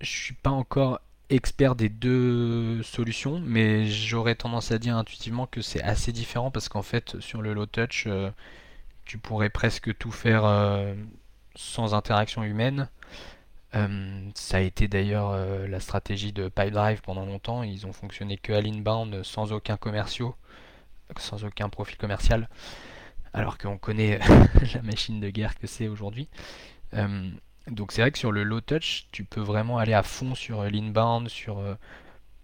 [0.00, 5.60] je suis pas encore expert des deux solutions, mais j'aurais tendance à dire intuitivement que
[5.60, 8.30] c'est assez différent parce qu'en fait, sur le low touch, euh,
[9.04, 10.44] tu pourrais presque tout faire
[11.54, 12.88] sans interaction humaine.
[13.74, 17.62] Euh, ça a été d'ailleurs euh, la stratégie de Pipedrive pendant longtemps.
[17.62, 20.34] Ils ont fonctionné que à l'inbound, sans aucun commerciaux,
[21.18, 22.48] sans aucun profil commercial,
[23.32, 24.18] alors qu'on connaît
[24.74, 26.28] la machine de guerre que c'est aujourd'hui.
[26.94, 27.30] Euh,
[27.68, 30.62] donc c'est vrai que sur le low touch, tu peux vraiment aller à fond sur
[30.64, 31.62] l'inbound, sur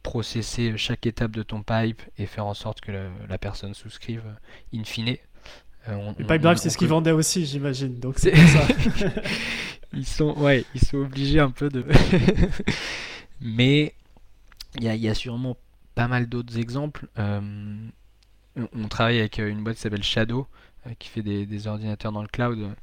[0.02, 2.92] processer chaque étape de ton pipe et faire en sorte que
[3.26, 4.22] la personne souscrive
[4.74, 5.16] in fine.
[5.88, 7.98] Euh, Pipedrive, c'est ce qu'ils vendaient aussi, j'imagine.
[7.98, 8.66] Donc c'est ça.
[9.92, 11.84] ils sont, ouais, ils sont obligés un peu de.
[13.40, 13.94] Mais
[14.78, 15.56] il y, a sûrement
[15.94, 17.06] pas mal d'autres exemples.
[17.18, 17.40] Euh,
[18.56, 20.46] on, travaille avec une boîte qui s'appelle Shadow,
[20.86, 22.74] euh, qui fait des, ordinateurs dans le cloud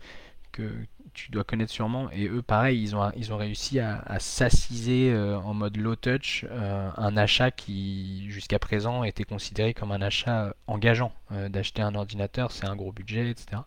[0.52, 0.70] que
[1.13, 2.10] tu dois connaître sûrement.
[2.12, 6.45] Et eux, pareil, ils ont, ils ont réussi à, s'assiser euh, en mode low touch
[6.50, 11.13] euh, un achat qui, jusqu'à présent, était considéré comme un achat engageant.
[11.32, 13.62] Euh, d'acheter un ordinateur, c'est un gros budget, etc.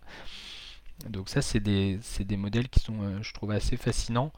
[1.09, 4.33] Donc ça, c'est des, des, modèles qui sont, je trouve, assez fascinants,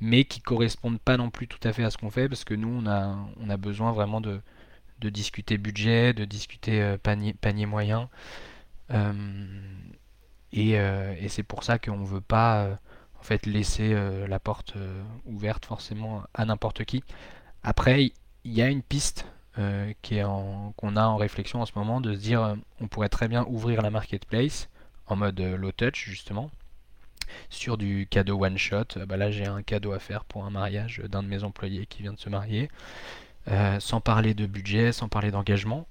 [0.00, 2.54] mais qui correspondent pas non plus tout à fait à ce qu'on fait, parce que
[2.54, 4.40] nous, on a, on a besoin vraiment de,
[5.00, 8.10] de discuter budget, de discuter panier, panier moyen.
[10.56, 12.74] Euh, et, c'est pour ça qu'on ne veut pas euh,
[13.18, 14.74] en fait laisser euh, la porte
[15.26, 17.02] ouverte forcément à n'importe qui.
[17.62, 18.12] Après,
[18.44, 19.26] il y a une piste
[20.02, 23.82] qu'on a en réflexion en ce moment de se dire on pourrait très bien ouvrir
[23.82, 24.68] la marketplace
[25.06, 26.50] en mode low touch justement
[27.50, 28.98] sur du cadeau one shot.
[29.06, 32.02] Bah là j'ai un cadeau à faire pour un mariage d'un de mes employés qui
[32.02, 32.68] vient de se marier.
[33.78, 35.86] sans parler de budget, sans parler d'engagement.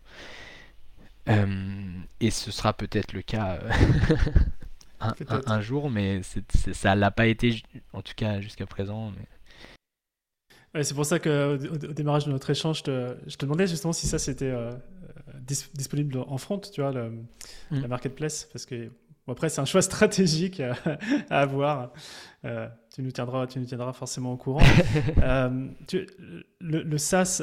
[1.28, 3.60] Et ce sera peut-être le cas
[5.06, 6.22] euh, un, jour, mais
[6.74, 7.64] ça l'a pas été,
[7.94, 9.12] en tout cas jusqu'à présent.
[10.82, 13.94] c'est pour ça qu'au au démarrage de notre échange, je te, je te demandais justement
[13.94, 14.72] si ça c'était euh,
[15.74, 17.10] disponible en front, tu vois, le,
[17.72, 17.82] mm.
[17.82, 18.92] la marketplace, parce que
[19.28, 20.62] après c'est un choix stratégique
[21.30, 21.94] à, avoir.
[22.94, 24.62] tu nous tiendras, tu nous tiendras forcément au courant.
[25.88, 26.08] tu,
[26.60, 27.42] le, le, SaaS,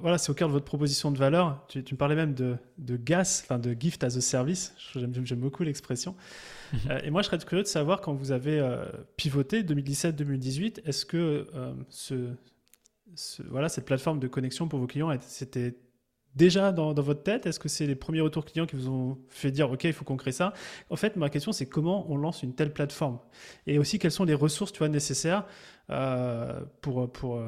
[0.00, 1.64] voilà, c'est au cœur de votre proposition de valeur.
[1.68, 4.74] Tu, me parlais même de, de GAS, enfin de Gift as a Service.
[4.94, 6.14] J'aime beaucoup l'expression.
[6.90, 8.84] Euh, et moi, je serais curieux de savoir quand vous avez euh,
[9.16, 12.34] pivoté 2017-2018, est-ce que euh, ce,
[13.48, 15.78] voilà, cette plateforme de connexion pour vos clients, c'était
[16.34, 17.46] déjà dans, votre tête?
[17.46, 20.04] Est-ce que c'est les premiers retours clients qui vous ont fait dire OK, il faut
[20.04, 20.52] qu'on crée ça?
[20.90, 23.18] En fait, ma question, c'est comment on lance une telle plateforme?
[23.66, 25.46] Et aussi, quelles sont les ressources tu vois, nécessaires
[26.82, 27.42] pour, pour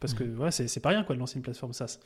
[0.00, 1.98] parce que c'est pas rien de lancer une plateforme SaaS.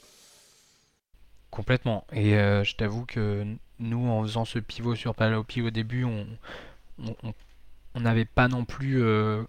[1.51, 2.05] Complètement.
[2.13, 3.47] Et euh, je t'avoue que
[3.79, 6.27] nous, en faisant ce pivot sur Palopi au début, on
[7.95, 9.45] n'avait pas non plus euh,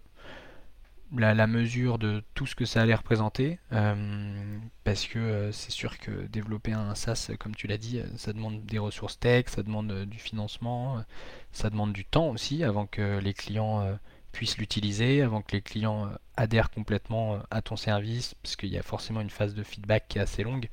[1.17, 3.57] la, mesure de tout ce que ça allait représenter.
[3.71, 8.63] Euh, parce que c'est sûr que développer un SaaS, comme tu l'as dit, ça demande
[8.65, 11.03] des ressources tech, ça demande du financement,
[11.51, 13.97] ça demande du temps aussi avant que les clients
[14.35, 18.69] puissent l'utiliser, avant que les clients euh, adhèrent complètement euh, à ton service, parce qu'il
[18.69, 20.67] y a forcément une phase de feedback qui est assez longue,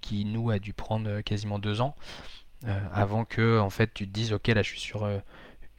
[0.00, 1.94] qui nous a dû prendre quasiment deux ans
[2.92, 5.08] avant que en fait tu te dises ok là je suis sur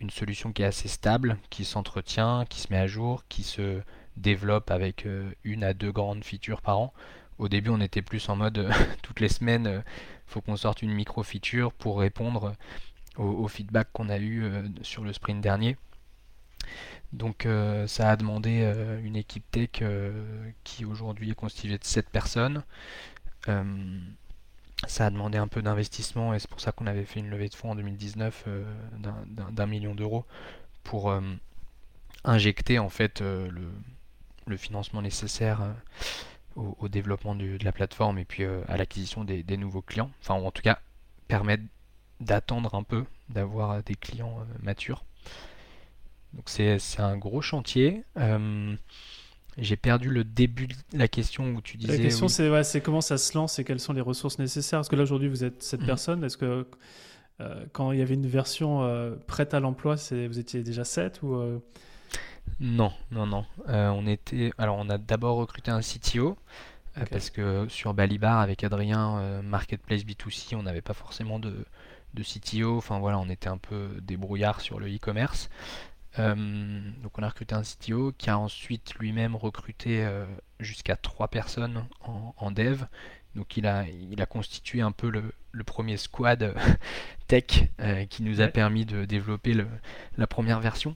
[0.02, 3.82] une solution qui est assez stable, qui s'entretient, qui se met à jour, qui se
[4.18, 5.08] développe avec
[5.46, 6.94] une à deux grandes features par an.
[7.38, 8.70] Au début, on était plus en mode
[9.02, 9.84] toutes les semaines,
[10.28, 12.54] faut qu'on sorte une micro feature pour répondre
[13.18, 15.78] au, feedback qu'on a eu sur le sprint dernier.
[17.14, 21.84] Donc euh, ça a demandé euh, une équipe tech euh, qui aujourd'hui est constituée de
[21.84, 22.64] 7 personnes.
[24.88, 27.50] ça a demandé un peu d'investissement et c'est pour ça qu'on avait fait une levée
[27.50, 28.46] de fonds en 2019
[29.30, 30.26] d'un million d'euros
[30.84, 31.14] pour
[32.24, 35.76] injecter en fait le, financement nécessaire
[36.56, 40.12] au, développement de la plateforme et puis à l'acquisition des, des, nouveaux clients.
[40.22, 40.80] Enfin en tout cas
[41.28, 41.64] permettre
[42.20, 45.04] d'attendre un peu, d'avoir des clients matures.
[46.34, 48.04] Donc c'est un gros chantier.
[48.18, 48.76] Euh,
[49.58, 51.98] j'ai perdu le début de la question où tu disais.
[51.98, 54.80] La question, c'est comment ça se lance et quelles sont les ressources nécessaires?
[54.80, 55.88] Parce que là, aujourd'hui, vous êtes cette mhm.
[55.88, 56.24] personne.
[56.24, 56.68] Est-ce que
[57.40, 61.22] euh, quand il y avait une version euh, prête à l'emploi, vous étiez déjà 7
[61.22, 61.62] ou,
[62.60, 63.46] Non, non, non.
[63.68, 64.52] on, était...
[64.58, 66.38] Alors, on a d'abord recruté un CTO.
[67.10, 71.66] Parce que sur Balibar, avec Adrien, Marketplace B2C, on n'avait pas forcément de,
[72.14, 72.78] de CTO.
[72.78, 75.50] Enfin voilà, on était un peu débrouillard sur le e-commerce.
[76.20, 76.36] Euh,
[77.02, 80.26] donc on a recruté un CTO qui a ensuite lui-même recruté euh,
[80.60, 82.84] jusqu'à trois personnes en, dev.
[83.36, 86.54] Donc il a, il a constitué un peu le, premier squad
[87.28, 89.56] tech euh, qui nous a permis de développer
[90.18, 90.96] la première version.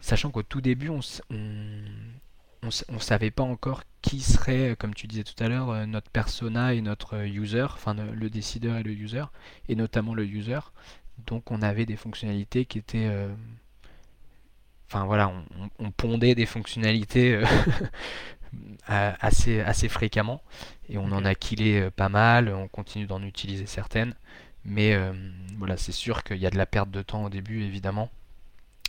[0.00, 5.42] Sachant qu'au tout début, on ne savait pas encore qui serait, comme tu disais tout
[5.42, 9.24] à l'heure, notre persona et notre user, enfin le décideur et le user,
[9.68, 10.60] et notamment le user.
[11.26, 13.10] Donc on avait des fonctionnalités qui étaient
[14.88, 15.32] enfin voilà,
[15.78, 17.44] on, pondait des fonctionnalités euh,
[19.20, 20.42] assez, assez fréquemment
[20.88, 24.14] et on en a killé euh, pas mal, on continue d'en utiliser certaines,
[24.64, 25.12] mais euh,
[25.58, 28.10] voilà, c'est sûr qu'il y a de la perte de temps au début évidemment.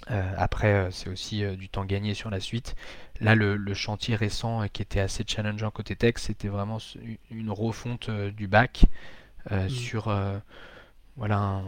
[0.07, 2.75] après, c'est aussi du temps gagné sur la suite.
[3.19, 6.77] Là, le, chantier récent qui était assez challengeant côté tech, c'était vraiment
[7.31, 8.85] une refonte du bac
[9.51, 9.69] mmh.
[9.69, 10.09] sur
[11.17, 11.63] voilà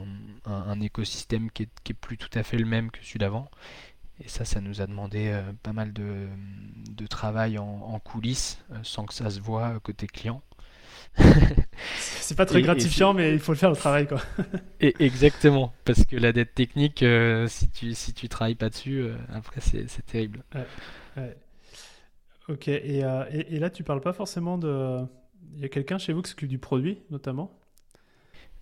[0.45, 3.49] un, écosystème qui est, qui est, plus tout à fait le même que celui d'avant.
[4.23, 6.27] Et ça, ça nous a demandé euh, pas mal de,
[7.09, 10.41] travail en, coulisses, euh, sans que ça se voit euh, côté client.
[11.97, 14.21] c'est pas très gratifiant, mais il faut le faire le travail, quoi.
[14.79, 17.03] et exactement, parce que la dette technique,
[17.47, 20.43] si tu si tu travailles pas dessus, après c'est terrible.
[22.47, 24.99] Ok, et, et, là tu parles pas forcément de.
[25.55, 27.59] Il y a quelqu'un chez vous qui s'occupe du produit, notamment?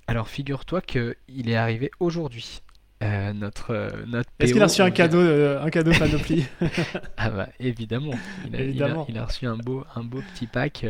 [0.08, 2.62] Alors figure-toi qu'il est arrivé aujourd'hui.
[3.04, 6.46] Euh, notre euh, notre Est-ce qu'il a reçu un cadeau euh, un cadeau Panoply
[7.18, 8.14] Ah bah évidemment.
[8.48, 9.06] Il a, évidemment.
[9.08, 10.86] Il a, reçu un beau un beau petit pack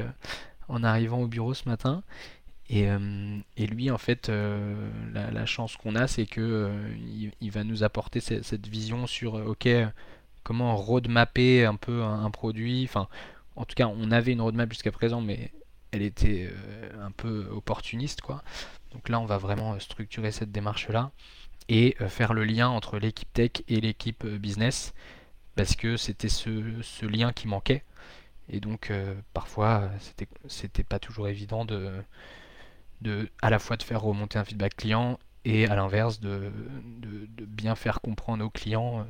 [0.69, 2.03] en arrivant au bureau ce matin.
[2.69, 2.85] Et,
[3.55, 6.69] et lui en fait la, la, chance qu'on a c'est que
[7.39, 9.69] il, va nous apporter cette, cette vision sur ok
[10.43, 12.83] comment roadmapper un peu un, produit.
[12.83, 13.07] Enfin
[13.55, 15.51] en tout cas on avait une roadmap jusqu'à présent mais
[15.93, 16.49] elle était
[17.01, 18.43] un peu opportuniste quoi.
[18.91, 21.11] Donc là on va vraiment structurer cette démarche là
[21.69, 24.93] et euh, faire le lien entre l'équipe tech et l'équipe euh, business
[25.55, 27.83] parce que c'était ce, lien qui manquait.
[28.49, 32.03] Et donc euh, parfois c'était c'était pas toujours évident de,
[33.41, 36.51] à la fois de faire remonter un feedback client et à l'inverse de,
[37.39, 39.05] bien faire comprendre aux clients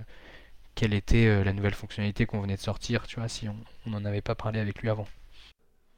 [0.76, 4.22] quelle était la nouvelle fonctionnalité qu'on venait de sortir tu vois si on n'en avait
[4.22, 5.08] pas parlé avec lui avant.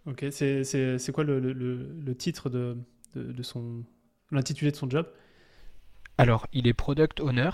[0.05, 3.83] Ok c'est quoi le, titre de son
[4.31, 5.07] l'intitulé de son job?
[6.19, 7.49] Alors, il est product owner.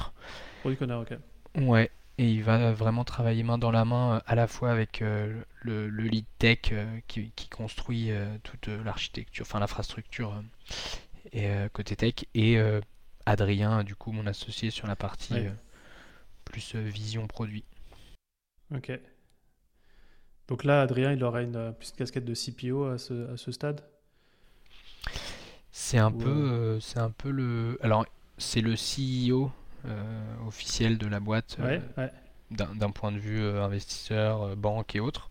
[0.62, 1.18] Product owner, ok.
[1.62, 5.04] Ouais, et il va vraiment travailler main dans la main euh, à la fois avec
[5.04, 8.10] euh, le, lead tech euh, qui, construit
[8.42, 10.42] toute l'architecture, enfin l'infrastructure
[11.32, 12.58] et côté tech, et
[13.28, 15.36] Adrien, du coup, mon associé sur la partie
[16.44, 17.64] plus vision produit.
[18.76, 18.92] Ok.
[20.48, 23.82] Donc là, Adrien, il aura une, plus casquette de CPO à ce, à ce stade?
[25.72, 27.78] C'est un peu, c'est un peu le.
[27.82, 28.06] Alors,
[28.38, 29.52] c'est le CEO
[29.88, 31.80] euh, officiel de la boîte euh,
[32.52, 35.30] d'un point de vue euh, investisseur, banque et autres.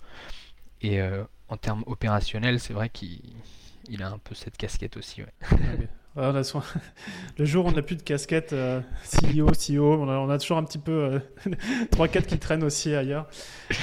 [0.82, 1.00] Et
[1.48, 5.22] en termes opérationnels, c'est vrai qu'il a un peu cette casquette aussi.
[6.16, 10.78] Le jour où on n'a plus de casquette CEO, CEO, on a, toujours un petit
[10.78, 11.20] peu
[11.90, 13.28] 3-4 qui traînent aussi ailleurs.
[13.70, 13.76] ok,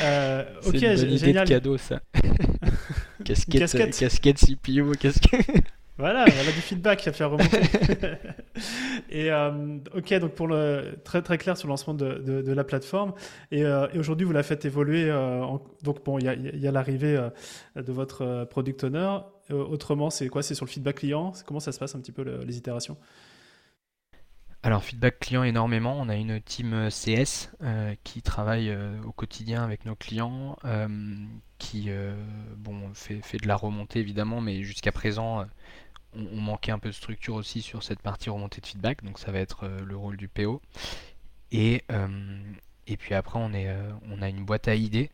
[0.63, 2.01] c'est une bonne idée de cadeau ça.
[3.26, 3.97] casquette, casquette.
[3.97, 5.63] casquette CPO, casquette.
[5.98, 7.62] Voilà, elle a du feedback à faire remonter.
[9.10, 12.64] et euh, ok, donc pour le très très clair sur le lancement de, de, la
[12.64, 13.14] plateforme.
[13.52, 15.10] Et, euh, et aujourd'hui, vous la faites évoluer.
[15.10, 15.46] Euh,
[15.84, 17.20] donc bon, il y a, y a l'arrivée
[17.76, 19.20] de votre product owner.
[19.50, 20.42] autrement, c'est quoi?
[20.42, 21.34] C'est sur le feedback client?
[21.46, 22.98] Comment ça se passe un petit peu les itérations?
[24.64, 27.50] Alors feedback client énormément, on a une team CS
[28.04, 28.76] qui travaille
[29.06, 30.56] au quotidien avec nos clients,
[31.62, 31.89] qui
[32.57, 35.45] bon, fait, de la remontée évidemment, mais jusqu'à présent
[36.14, 39.32] on, manquait un peu de structure aussi sur cette partie remontée de feedback, donc ça
[39.32, 40.62] va être euh, le rôle du PO.
[41.51, 42.07] Et, euh,
[42.99, 45.12] puis après, on, euh, a une boîte à idées,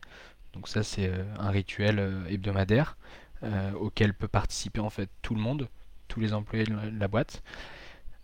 [0.52, 2.96] donc ça c'est un rituel hebdomadaire
[3.78, 5.68] auquel peut participer en fait tout le monde,
[6.08, 7.44] tous les employés de la boîte.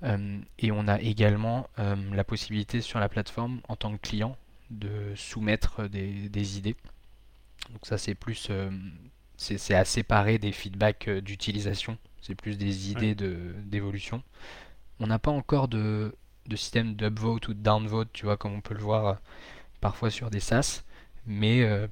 [0.02, 4.36] et on a également la possibilité sur la plateforme en tant que client
[4.70, 6.74] de soumettre des idées.
[7.70, 8.50] Donc ça c'est plus
[9.36, 11.98] c'est à séparer des feedbacks d'utilisation.
[12.20, 14.22] C'est plus des idées d'évolution.
[15.00, 16.14] On n'a pas encore de,
[16.54, 19.14] système d'upvote ou de downvote, tu vois, comme on peut le voir euh,
[19.80, 20.84] parfois sur des SaaS,
[21.26, 21.86] mais euh,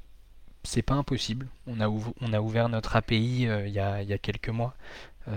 [0.62, 1.49] c'est pas impossible.
[1.66, 4.75] On a, on a ouvert notre API euh, il, y a, quelques mois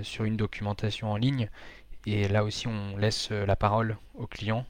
[0.02, 1.50] sur une documentation en ligne,
[2.08, 4.66] et là aussi on laisse la parole aux clients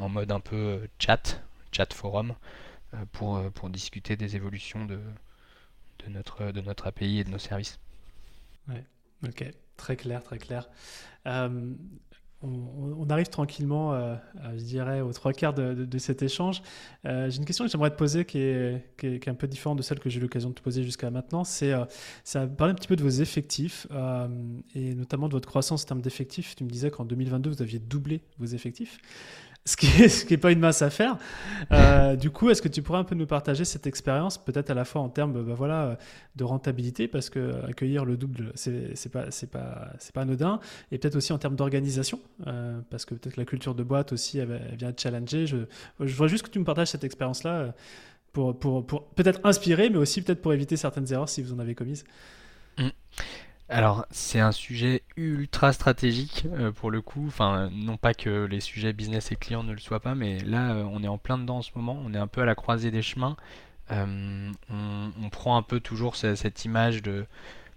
[0.00, 1.40] en mode un peu chat,
[1.70, 2.34] chat forum,
[3.12, 4.98] pour, pour discuter des évolutions de,
[6.08, 7.78] notre, API et de nos services.
[8.68, 8.84] Ouais.
[9.26, 9.44] Ok,
[9.76, 10.68] très clair, très clair.
[11.26, 11.72] Euh,
[12.40, 14.14] on, arrive tranquillement, euh,
[14.56, 16.62] je dirais, aux trois quarts de, cet échange.
[17.04, 19.76] Euh, j'ai une question que j'aimerais te poser qui est, qui, est, un peu différente
[19.76, 21.42] de celle que j'ai eu l'occasion de te poser jusqu'à maintenant.
[21.42, 21.72] C'est
[22.22, 23.88] ça parler un petit peu de vos effectifs
[24.76, 26.54] et notamment de votre croissance en termes d'effectifs.
[26.54, 29.00] Tu me disais qu'en 2022, vous aviez doublé vos effectifs
[29.64, 31.18] ce qui n'est pas une masse à faire.
[31.72, 34.74] Euh, du coup, est-ce que tu pourrais un peu nous partager cette expérience, peut-être à
[34.74, 35.98] la fois en termes bah, voilà,
[36.36, 41.16] de rentabilité, parce que accueillir le double, c'est n'est pas, pas, pas anodin, et peut-être
[41.16, 44.90] aussi en termes d'organisation, euh, parce que peut-être la culture de boîte aussi, elle, vient
[44.90, 45.46] de challenger.
[45.46, 45.56] Je,
[46.00, 47.72] je voudrais juste que tu me partages cette expérience-là euh,
[48.32, 51.58] pour, pour, pour peut-être inspirer, mais aussi peut-être pour éviter certaines erreurs si vous en
[51.58, 52.04] avez commises.
[52.78, 52.88] Mmh.
[53.70, 57.26] Alors, c'est un sujet ultra stratégique euh, pour le coup.
[57.26, 60.72] Enfin, non pas que les sujets business et clients ne le soient pas, mais là,
[60.72, 62.00] euh, on est en plein dedans en ce moment.
[62.02, 63.36] On est un peu à la croisée des chemins.
[63.90, 67.26] Euh, on, prend un peu toujours cette, image de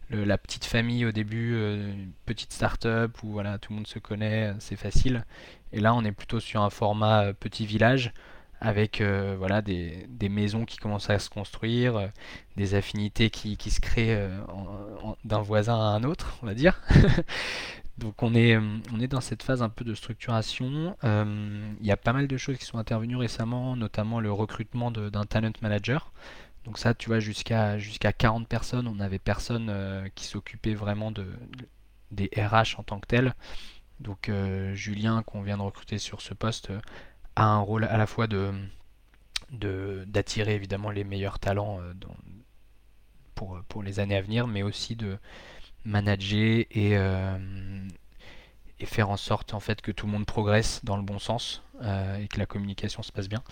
[0.09, 4.53] la petite famille au début, une petite start-up où voilà, tout le monde se connaît,
[4.59, 5.25] c'est facile.
[5.73, 8.13] Et là, on est plutôt sur un format petit village
[8.61, 12.07] avec euh, voilà, des, maisons qui commencent à se construire, euh,
[12.57, 14.39] des affinités qui, se créent euh,
[15.25, 16.79] d'un voisin à un autre, on va dire.
[17.97, 20.95] Donc on est, on est dans cette phase un peu de structuration.
[21.03, 25.25] Il y a pas mal de choses qui sont intervenues récemment, notamment le recrutement d'un
[25.25, 26.11] talent manager.
[26.65, 31.27] Donc ça, tu vois, jusqu'à jusqu'à 40 personnes, on n'avait personne qui s'occupait vraiment de,
[32.09, 33.35] des RH en tant que tel.
[33.99, 34.31] Donc
[34.73, 36.71] Julien, qu'on vient de recruter sur ce poste,
[37.35, 38.51] a un rôle à la fois de
[39.51, 41.93] d'attirer évidemment les meilleurs talents euh,
[43.35, 45.17] pour, pour les années à venir, mais aussi de
[45.83, 47.37] manager et, euh,
[48.79, 51.63] et faire en sorte en fait que tout le monde progresse dans le bon sens
[51.81, 53.43] euh, et que la communication se passe bien.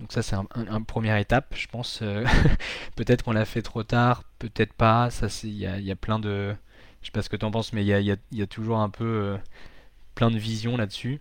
[0.00, 2.02] Donc ça c'est un, première étape, je pense.
[2.96, 5.10] peut-être qu'on l'a fait trop tard, peut-être pas.
[5.10, 6.56] Ça il y a, y a, plein de,
[7.02, 8.46] je sais pas ce que tu en penses, mais il y a, y, y a,
[8.46, 9.38] toujours un peu
[10.14, 11.20] plein de visions là-dessus.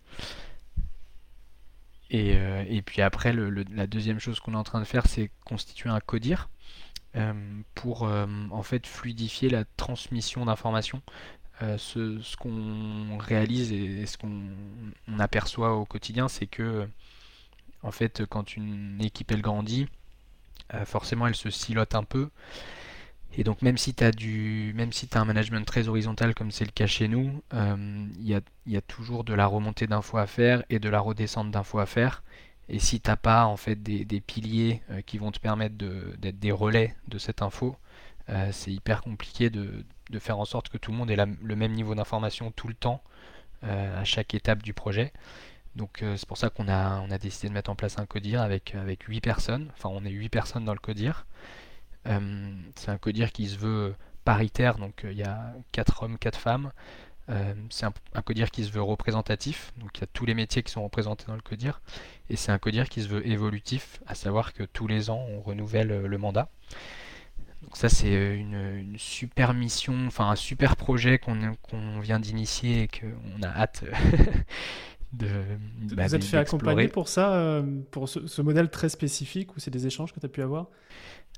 [2.14, 5.90] Euh, et, puis après, la deuxième chose qu'on est en train de faire, c'est constituer
[5.90, 6.50] un codir
[7.16, 7.34] euh,
[7.76, 11.02] pour euh, en fait fluidifier la transmission d'informations.
[11.78, 16.88] ce, qu'on réalise et, ce qu'on aperçoit au quotidien, c'est que
[17.84, 19.88] en fait, quand une équipe elle grandit,
[20.86, 22.30] forcément elle se silote un peu.
[23.38, 26.52] Et donc même si tu as du même si as un management très horizontal comme
[26.52, 30.28] c'est le cas chez nous, euh, il y, a, toujours de la remontée d'infos à
[30.28, 32.24] faire et de la redescente d'infos à faire.
[32.70, 36.40] Et si tu n'as pas en fait des, piliers euh, qui vont te permettre d'être
[36.40, 37.78] des relais de cette info,
[38.30, 39.86] euh, c'est hyper compliqué de,
[40.20, 43.02] faire en sorte que tout le monde ait le même niveau d'information tout le temps
[43.64, 45.14] à chaque étape du projet.
[45.76, 48.42] Donc c'est pour ça qu'on a, on a décidé de mettre en place un codir
[48.42, 49.70] avec, avec 8 personnes.
[49.74, 51.26] Enfin on est 8 personnes dans le codir.
[52.08, 56.18] Euh, c'est un codir qui se veut paritaire, donc euh, il y a 4 hommes,
[56.18, 56.72] 4 femmes.
[57.30, 60.64] Euh, c'est un, codir qui se veut représentatif, donc il y a tous les métiers
[60.64, 61.82] qui sont représentés dans le codir.
[62.30, 65.42] Et c'est un codir qui se veut évolutif, à savoir que tous les ans on
[65.42, 66.50] renouvelle le mandat.
[67.62, 73.44] Donc ça c'est une, super mission, enfin un super projet qu'on vient d'initier et qu'on
[73.44, 73.86] a hâte
[75.14, 75.28] de...
[75.94, 79.72] Bah, Vous êtes fait accompagner pour ça, pour ce, ce modèle très spécifique ou c'est
[79.72, 80.68] des échanges que tu as pu avoir?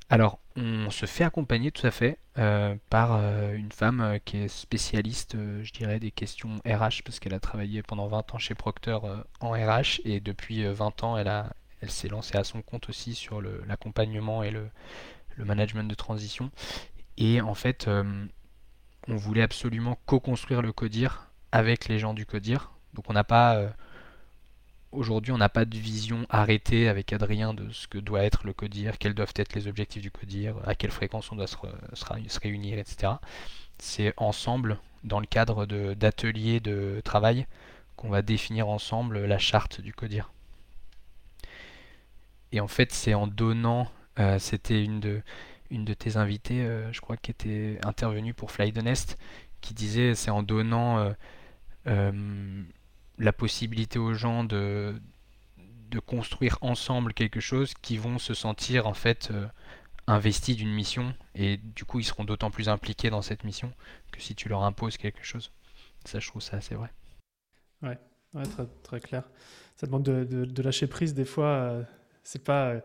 [0.10, 4.38] Alors, on se fait accompagner tout à fait euh, par euh, une femme euh, qui
[4.38, 8.54] est spécialiste, je dirais, des questions RH, parce qu'elle a travaillé pendant 20 ans chez
[8.54, 8.98] Procter
[9.40, 11.32] en RH, et depuis 20 ans, elle,
[11.82, 14.70] elle s'est lancée à son compte aussi sur l'accompagnement et le,
[15.38, 16.52] management de transition.
[17.18, 17.90] Et en fait,
[19.08, 22.72] on voulait absolument co-construire le CODIR avec les gens du CODIR.
[22.94, 23.74] Donc on n'a pas
[24.94, 28.54] aujourd'hui, on n'a pas de vision arrêtée avec Adrien de ce que doit être le
[28.54, 31.58] CODIR, quels doivent être les objectifs du CODIR, à quelle fréquence on doit se,
[32.42, 33.14] réunir, etc.
[33.80, 37.46] C'est ensemble, dans le cadre d'ateliers de, travail,
[37.96, 40.32] qu'on va définir ensemble la charte du CODIR.
[42.52, 43.90] Et en fait, c'est en donnant,
[44.20, 45.22] euh, c'était une de,
[45.72, 49.18] une de tes invitées, euh, je crois, qui était intervenue pour Fly the Nest,
[49.62, 51.14] qui disait c'est en donnant
[51.88, 52.22] euh,
[53.18, 54.96] la possibilité aux gens de,
[55.94, 59.46] de construire ensemble quelque chose qui vont se sentir en fait euh,
[60.08, 63.72] investis d'une mission et du coup ils seront d'autant plus impliqués dans cette mission
[64.12, 65.52] que si tu leur imposes quelque chose.
[66.06, 66.92] Ça je trouve ça assez vrai.
[67.84, 67.98] Ouais,
[68.46, 69.24] très, très, clair.
[69.76, 71.46] Ça demande de, de, lâcher prise des fois.
[71.46, 71.84] Euh,
[72.24, 72.82] c'est pas euh,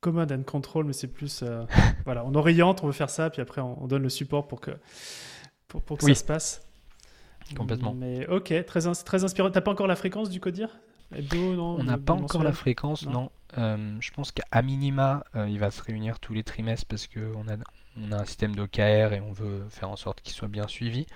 [0.00, 1.42] commode and control mais c'est plus
[2.04, 4.70] voilà on oriente, on veut faire ça puis après on, donne le support pour que
[5.66, 6.63] pour, pour que ça se passe.
[7.56, 7.94] Complètement.
[7.94, 9.50] Mais ok, très, très inspirant.
[9.50, 10.78] T'as pas encore la fréquence du codir
[11.12, 13.30] non, On n'a pas encore la fréquence, non.
[13.58, 17.46] Euh, je pense qu'à minima, euh, il va se réunir tous les trimestres parce qu'on
[17.48, 17.56] a,
[18.00, 21.06] on a un système d'OKR et on veut faire en sorte qu'il soit bien suivi.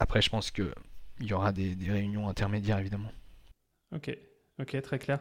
[0.00, 0.72] Après, je pense qu'il
[1.20, 3.12] y aura des, des réunions intermédiaires, évidemment.
[3.94, 4.16] Ok.
[4.60, 5.18] Ok, très clair.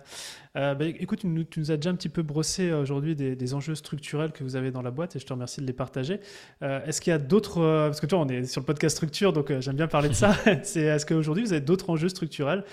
[0.55, 3.73] Euh, bah, écoute, tu nous, as déjà un petit peu brossé euh, aujourd'hui des, enjeux
[3.73, 6.19] structurels que vous avez dans la boîte et je te remercie de les partager.
[6.61, 9.34] Euh, est-ce qu'il y a d'autres, parce que toi, on est sur le podcast structure,
[9.34, 10.36] donc j'aime bien parler de ça.
[10.63, 12.63] C'est, est-ce qu'aujourd'hui, vous avez d'autres enjeux structurels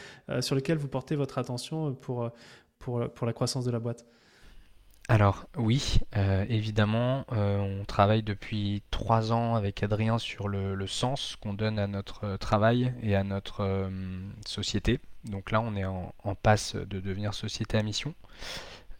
[0.40, 2.30] sur lesquels vous portez votre attention pour,
[2.78, 4.04] pour, pour la croissance de la boîte?
[5.10, 11.34] Alors oui, euh, évidemment, euh, on travaille depuis trois ans avec Adrien sur le, sens
[11.34, 13.90] qu'on donne à notre travail et à notre euh,
[14.46, 15.00] société.
[15.24, 16.12] Donc là, on est en,
[16.42, 18.14] passe de devenir société à mission.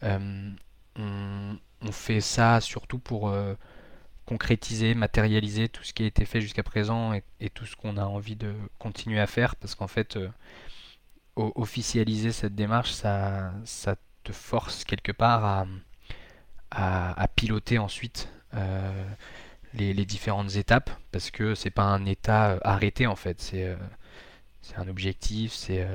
[0.03, 3.35] On, fait ça surtout pour
[4.27, 8.05] concrétiser, matérialiser tout ce qui a été fait jusqu'à présent et, tout ce qu'on a
[8.05, 10.18] envie de continuer à faire, parce qu'en fait,
[11.37, 13.53] officialiser cette démarche, ça,
[14.23, 15.66] te force quelque part
[16.71, 19.05] à piloter ensuite euh,
[19.75, 23.55] les, différentes étapes parce que c'est pas un état euh, arrêté en fait,
[24.76, 25.86] euh, un objectif, c'est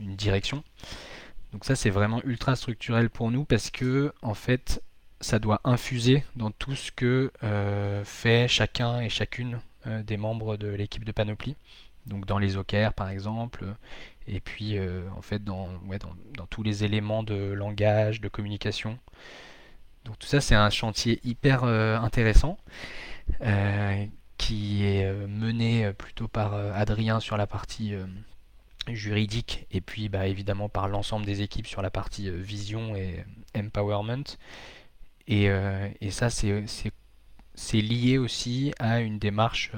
[0.00, 0.62] une direction.
[1.52, 4.82] Donc ça c'est vraiment ultra structurel pour nous parce que en fait
[5.20, 7.30] ça doit infuser dans tout ce que
[8.04, 11.56] fait chacun et chacune des membres de l'équipe de Panoply.
[12.06, 13.64] Donc dans les OKR par exemple,
[14.26, 14.76] et puis
[15.16, 15.68] en fait dans,
[16.50, 18.98] tous les éléments de langage, de communication.
[20.04, 22.58] Donc tout ça, c'est un chantier hyper euh, intéressant
[23.40, 24.04] euh,
[24.38, 27.94] qui est euh, mené plutôt par Adrien sur la partie
[28.88, 33.24] juridique et puis bah, évidemment par l'ensemble des équipes sur la partie vision et
[33.56, 34.24] empowerment.
[35.26, 35.48] Et,
[36.10, 39.72] ça, c'est lié aussi à une démarche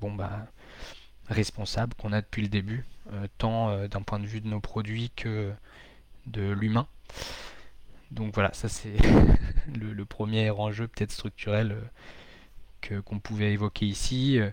[0.00, 0.46] bah,
[1.28, 2.84] responsable qu'on a depuis le début,
[3.38, 5.52] tant d'un point de vue de nos produits que
[6.26, 6.86] de l'humain.
[8.10, 8.96] Donc voilà, ça c'est
[9.74, 11.76] le, premier enjeu peut-être structurel
[12.92, 14.38] euh, qu'on pouvait évoquer ici.
[14.38, 14.50] Euh,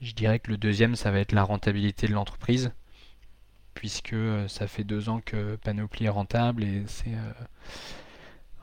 [0.00, 2.72] je dirais que le deuxième, ça va être la rentabilité de l'entreprise,
[3.74, 7.14] puisque euh, ça fait deux ans que Panoply est rentable et c'est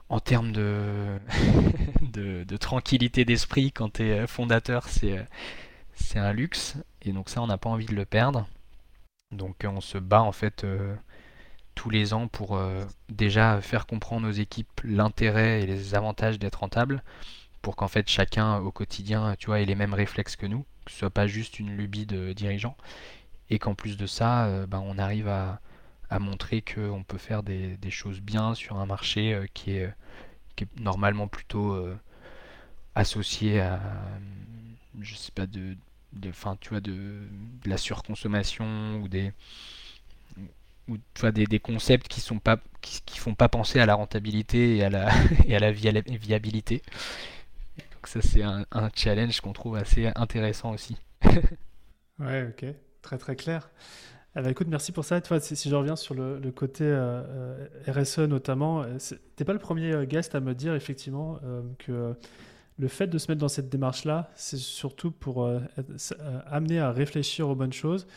[0.10, 1.20] en termes de,
[2.60, 5.26] tranquillité d'esprit quand tu es fondateur, c'est,
[6.16, 6.78] un luxe.
[7.04, 8.48] Et donc ça, on n'a pas envie de le perdre.
[9.32, 10.66] Donc on se bat en fait
[11.78, 16.62] tous les ans pour euh, déjà faire comprendre aux équipes l'intérêt et les avantages d'être
[16.62, 17.04] rentable
[17.62, 20.92] pour qu'en fait chacun au quotidien tu vois ait les mêmes réflexes que nous, que
[20.92, 22.76] ce soit pas juste une lubie de dirigeant
[23.50, 25.60] et qu'en plus de ça euh, ben, on arrive à,
[26.20, 29.94] montrer qu'on peut faire des, choses bien sur un marché euh, qui, est,
[30.80, 31.78] normalement plutôt
[32.96, 33.80] associé à
[35.02, 35.76] je sais pas de,
[36.14, 37.28] de tu vois de,
[37.66, 39.34] la surconsommation ou des
[40.88, 43.96] ou tu vois, des, des, concepts qui sont pas qui, font pas penser à la
[43.96, 45.10] rentabilité et à la
[45.48, 46.82] et à la viabilité.
[48.08, 50.96] Ça c'est un, challenge qu'on trouve assez intéressant aussi.
[52.20, 52.66] ouais, ok,
[53.02, 53.70] très très clair.
[54.38, 55.20] Eh ben, écoute, merci pour ça.
[55.20, 58.98] Toi, si, si je reviens sur le, côté euh, euh, RSE notamment, euh,
[59.36, 61.40] t'es pas le premier guest à me dire effectivement
[61.80, 62.16] que
[62.78, 65.50] le fait de se mettre dans cette démarche-là, c'est surtout pour
[66.46, 68.08] amener à réfléchir aux bonnes choses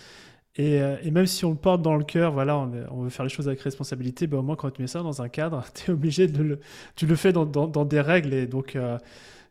[0.57, 3.49] Et, même si on le porte dans le cœur, voilà, on, veut faire les choses
[3.49, 6.28] avec responsabilité, ben, au moins quand tu mets ça dans un cadre, tu es obligé
[6.28, 6.61] de le,
[6.95, 8.34] tu le fais dans, des règles.
[8.34, 8.76] Et donc,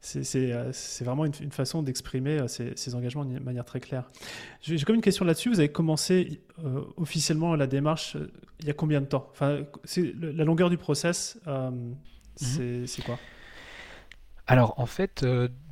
[0.02, 4.06] c'est vraiment une, façon d'exprimer euh, ces, engagements de manière très claire.
[4.62, 5.50] J'ai comme une question là-dessus.
[5.50, 8.16] Vous avez commencé euh, officiellement la démarche
[8.60, 9.28] il y a combien de temps?
[9.32, 9.62] Enfin,
[10.20, 11.96] La longueur du process, mhm.
[12.86, 13.20] c'est quoi?
[14.48, 15.26] Alors, en fait,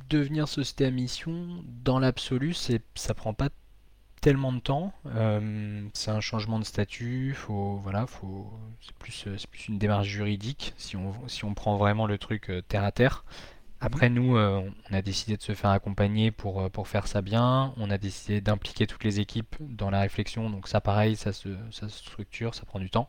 [0.08, 3.48] devenir société à mission, dans l'absolu, ça prend pas
[4.20, 4.92] tellement de temps.
[5.94, 10.96] c'est un changement de statut, faut, voilà, faut, c'est plus, plus, une démarche juridique si
[10.96, 13.24] on, si on prend vraiment le truc terre à terre.
[13.80, 17.22] Après, nous, euh, on a décidé de se faire accompagner pour, euh, pour faire ça
[17.22, 17.72] bien.
[17.76, 20.50] On a décidé d'impliquer toutes les équipes dans la réflexion.
[20.50, 23.08] Donc ça, pareil, ça se, ça se structure, ça prend du temps.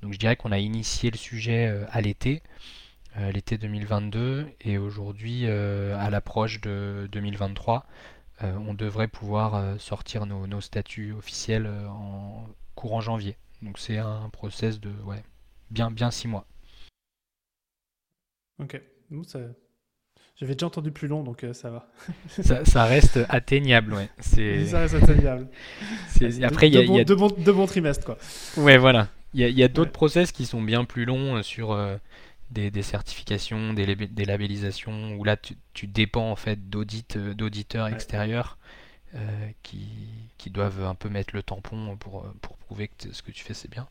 [0.00, 2.42] Donc je dirais qu'on a initié le sujet euh, à l'été,
[3.32, 4.46] l'été 2022.
[4.62, 7.86] Et aujourd'hui, à l'approche de 2023,
[8.42, 13.38] on devrait pouvoir sortir nos, nos, statuts officiels en courant janvier.
[13.62, 15.22] Donc c'est un process de ouais,
[15.70, 16.46] bien, bien six mois.
[18.58, 18.78] Ok.
[19.24, 19.38] Ça,
[20.38, 21.88] j'avais déjà entendu plus long, donc euh, ça va.
[22.64, 24.08] ça, reste atteignable, ouais.
[24.20, 25.48] Ça reste atteignable.
[26.42, 28.18] Après, il y a, deux, bons, trimestres, quoi.
[28.56, 29.08] Ouais, voilà.
[29.32, 31.96] Il y a, d'autres process qui sont bien plus longs euh, sur euh,
[32.50, 35.36] des, certifications, des, des, labellisations, où là,
[35.72, 38.58] tu, dépends en fait d'audit, d'auditeurs extérieurs
[39.62, 39.88] qui,
[40.36, 43.54] qui, doivent un peu mettre le tampon pour, pour prouver que ce que tu fais,
[43.54, 43.88] c'est bien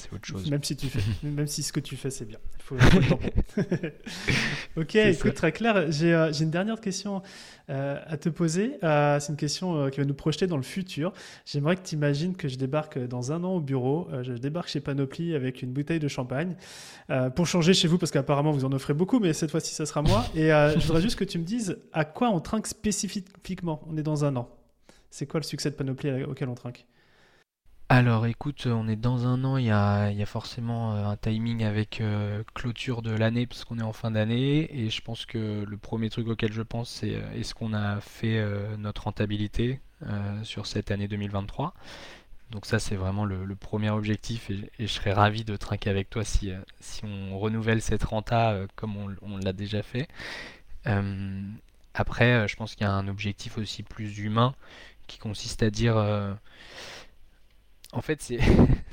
[0.00, 0.50] c'est autre chose.
[0.50, 2.38] Même si, tu fais, même si ce que tu fais, c'est bien.
[2.58, 3.20] Il faut, le temps.
[4.76, 5.76] ok, écoute, très clair.
[5.76, 7.22] Euh, j'ai une dernière question
[7.68, 8.78] euh, à te poser.
[8.82, 11.12] Euh, c'est une question qui va nous projeter dans le futur.
[11.44, 14.08] J'aimerais que tu imagines que je débarque dans un an au bureau.
[14.22, 16.56] je débarque chez Panoply avec une bouteille de champagne
[17.34, 20.02] pour changer chez vous, parce qu'apparemment vous en offrez beaucoup, mais cette fois-ci, ça sera
[20.02, 20.24] moi.
[20.34, 23.82] Et je voudrais juste que tu me dises à quoi on trinque spécifiquement.
[23.88, 24.48] On est dans un an.
[25.10, 26.86] C'est quoi le succès de Panoply auquel on trinque?
[27.92, 32.00] Alors écoute, on est dans un an, il y a, forcément euh, un timing avec
[32.00, 35.76] euh, clôture de l'année parce qu'on est en fin d'année et je pense que le
[35.76, 38.40] premier truc auquel je pense c'est euh, est-ce qu'on a fait
[38.78, 39.80] notre rentabilité
[40.44, 41.74] sur cette année 2023.
[42.52, 46.22] Donc ça c'est vraiment le, premier objectif et, je serais ravi de trinquer avec toi
[46.24, 50.06] si, si on renouvelle cette renta comme on, l'a déjà fait.
[51.94, 54.54] après je pense qu'il y a un objectif aussi plus humain
[55.08, 55.96] qui consiste à dire
[57.92, 58.38] en fait, c'est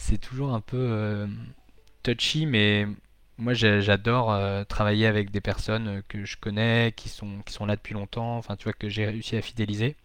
[0.00, 1.26] c'est toujours un peu euh,
[2.02, 2.86] touchy, mais
[3.38, 7.66] moi j'adore euh, travailler avec des personnes euh, que je connais, qui sont, qui sont
[7.66, 9.96] là depuis longtemps, enfin tu vois, que j'ai réussi à fidéliser.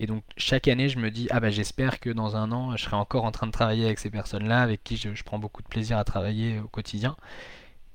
[0.00, 2.84] Et donc chaque année je me dis, ah bah j'espère que dans un an je
[2.84, 5.68] serai encore en train de travailler avec ces personnes-là, avec qui je, prends beaucoup de
[5.68, 7.16] plaisir à travailler au quotidien.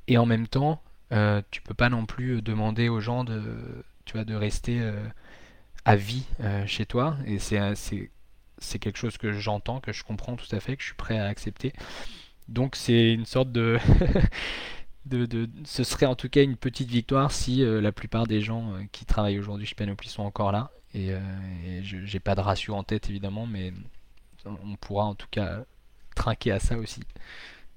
[0.07, 0.81] Et en même temps,
[1.51, 3.41] tu peux pas non plus demander aux gens de,
[4.05, 4.79] tu vois, de rester
[5.85, 6.25] à vie
[6.67, 7.17] chez toi.
[7.25, 7.57] Et c'est
[8.65, 11.17] c'est quelque chose que j'entends, que je comprends tout à fait, que je suis prêt
[11.17, 11.73] à accepter.
[12.47, 13.77] Donc c'est une sorte de...
[15.05, 18.73] de, Ce serait en tout cas une petite victoire si euh, la plupart des gens
[18.73, 20.71] euh, qui travaillent aujourd'hui chez Panoply sont encore là.
[20.93, 21.19] Et, euh,
[21.81, 23.73] j'ai pas de ratio en tête évidemment, mais
[24.45, 25.65] on pourra en tout cas
[26.15, 27.01] trinquer à ça aussi.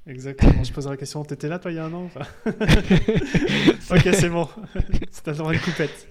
[0.07, 2.09] Exactement, je poserai la question, t'étais là toi il y a un an
[2.47, 4.49] Ok, c'est bon,
[5.11, 6.09] c'est droit une coupette.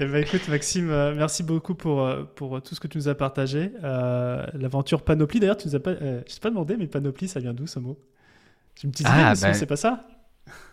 [0.00, 3.08] Eh ben, écoute, Maxime, euh, merci beaucoup pour, euh, pour tout ce que tu nous
[3.08, 3.72] as partagé.
[3.82, 7.40] Euh, l'aventure Panoply, d'ailleurs, tu nous as pas, je t'ai pas demandé, mais Panoply, ça
[7.40, 7.98] vient d'où ce mot?
[8.76, 10.06] Tu me disais, ah, bah, c'est pas ça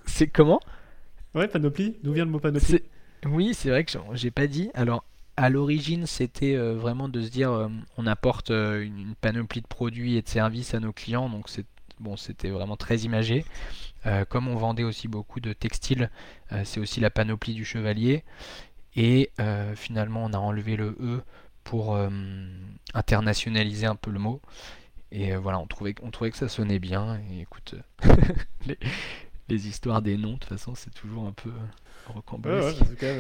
[0.06, 0.60] C'est comment?
[1.34, 2.84] Ouais, Panoply, d'où vient le mot Panoply
[3.26, 4.70] Oui, c'est vrai que j'ai pas dit.
[4.76, 5.04] Alors,
[5.38, 7.68] à l'origine, c'était vraiment de se dire,
[7.98, 11.66] on apporte une, panoplie de produits et de services à nos clients, donc c'est
[12.00, 13.44] bon, c'était vraiment très imagé.
[14.30, 16.12] comme on vendait aussi beaucoup de textiles,
[16.64, 18.24] c'est aussi la panoplie du chevalier.
[18.96, 21.22] Et euh, finalement, on a enlevé le E
[21.64, 22.10] pour euh,
[22.94, 24.42] internationaliser un peu le mot.
[25.12, 27.20] Et euh, voilà, on trouvait, on trouvait que ça sonnait bien.
[27.32, 27.76] Et écoute,
[29.50, 31.52] les, histoires des noms, de toute façon, c'est toujours un peu
[32.08, 32.82] rocambolesque.
[32.82, 33.14] en tout cas,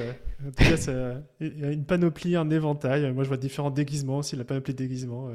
[1.40, 3.12] il y a une panoplie, un éventail.
[3.14, 5.30] Moi, je vois différents déguisements aussi, la panoplie de déguisements.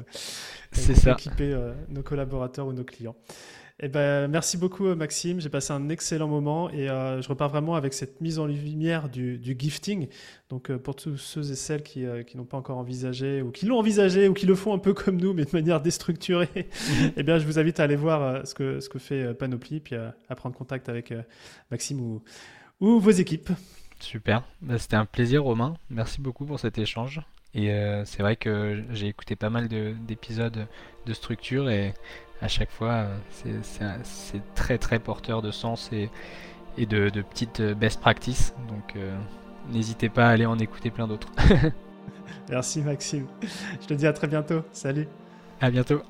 [0.71, 1.13] c'est ça.
[1.13, 1.55] Équiper
[1.89, 3.15] nos collaborateurs ou nos clients.
[3.83, 7.49] Eh ben, merci beaucoup euh, Maxime, j'ai passé un excellent moment et euh, je repars
[7.49, 10.07] vraiment avec cette mise en lumière du, gifting.
[10.51, 12.05] Donc euh, pour tous ceux et celles qui,
[12.35, 15.19] n'ont pas encore envisagé ou qui l'ont envisagé ou qui le font un peu comme
[15.19, 16.69] nous mais de manière déstructurée,
[17.17, 19.95] eh bien je vous invite à aller voir ce, que, ce que fait Panoply puis
[19.95, 21.11] à, prendre contact avec
[21.71, 22.21] Maxime ou,
[22.81, 23.49] ou vos équipes.
[23.99, 27.19] Super, bah, c'était un plaisir Romain, merci beaucoup pour cet échange.
[27.53, 27.69] Et
[28.05, 30.67] c'est vrai que j'ai écouté pas mal d'épisodes
[31.05, 31.93] de structure et
[32.41, 33.57] à chaque fois, euh,
[34.03, 36.09] c'est très très porteur de sens et,
[36.77, 38.53] et de, petites best practices.
[38.67, 39.15] Donc euh,
[39.71, 41.27] n'hésitez pas à aller en écouter plein d'autres.
[42.49, 43.27] Merci Maxime.
[43.81, 44.61] Je te dis à très bientôt.
[44.71, 45.07] Salut.
[45.59, 46.01] À bientôt.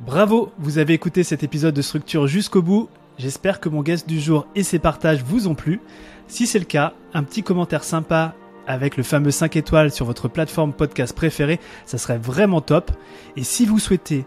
[0.00, 2.88] Bravo, vous avez écouté cet épisode de Structure jusqu'au bout.
[3.18, 5.80] J'espère que mon guest du jour et ses partages vous ont plu.
[6.28, 8.34] Si c'est le cas, un petit commentaire sympa
[8.66, 12.90] avec le fameux 5 étoiles sur votre plateforme podcast préférée, ça serait vraiment top.
[13.36, 14.26] Et si vous souhaitez